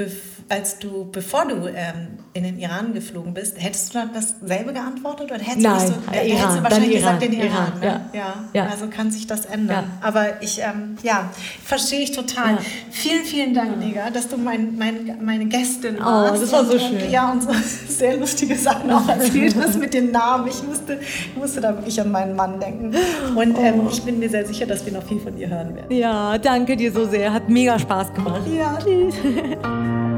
[0.49, 5.31] als du, bevor du ähm, in den Iran geflogen bist, hättest du dann dasselbe geantwortet
[5.31, 7.51] oder hättest Nein, du, so, äh, hättest du wahrscheinlich gesagt Iran, den Iran?
[7.51, 7.87] Iran ne?
[7.87, 8.01] ja.
[8.13, 8.35] Ja.
[8.55, 8.67] ja.
[8.67, 9.85] also kann sich das ändern.
[10.01, 10.07] Ja.
[10.07, 11.31] Aber ich, ähm, ja,
[11.65, 12.53] verstehe ich total.
[12.53, 12.59] Ja.
[12.91, 16.33] Vielen, vielen Dank, Nega, dass du mein, mein, meine Gästin warst.
[16.33, 17.11] Oh, das war so und, schön.
[17.11, 17.51] ja, und so
[17.89, 20.49] sehr lustige Sachen auch erzählt hast mit den Namen.
[20.49, 20.99] Ich musste,
[21.37, 22.95] musste da wirklich an meinen Mann denken.
[23.37, 23.89] Und ähm, oh.
[23.91, 25.95] ich bin mir sehr sicher, dass wir noch viel von dir hören werden.
[25.95, 27.33] Ja, danke dir so sehr.
[27.33, 28.43] Hat mega Spaß gemacht.
[28.47, 28.79] Ja.
[28.83, 29.15] Tschüss.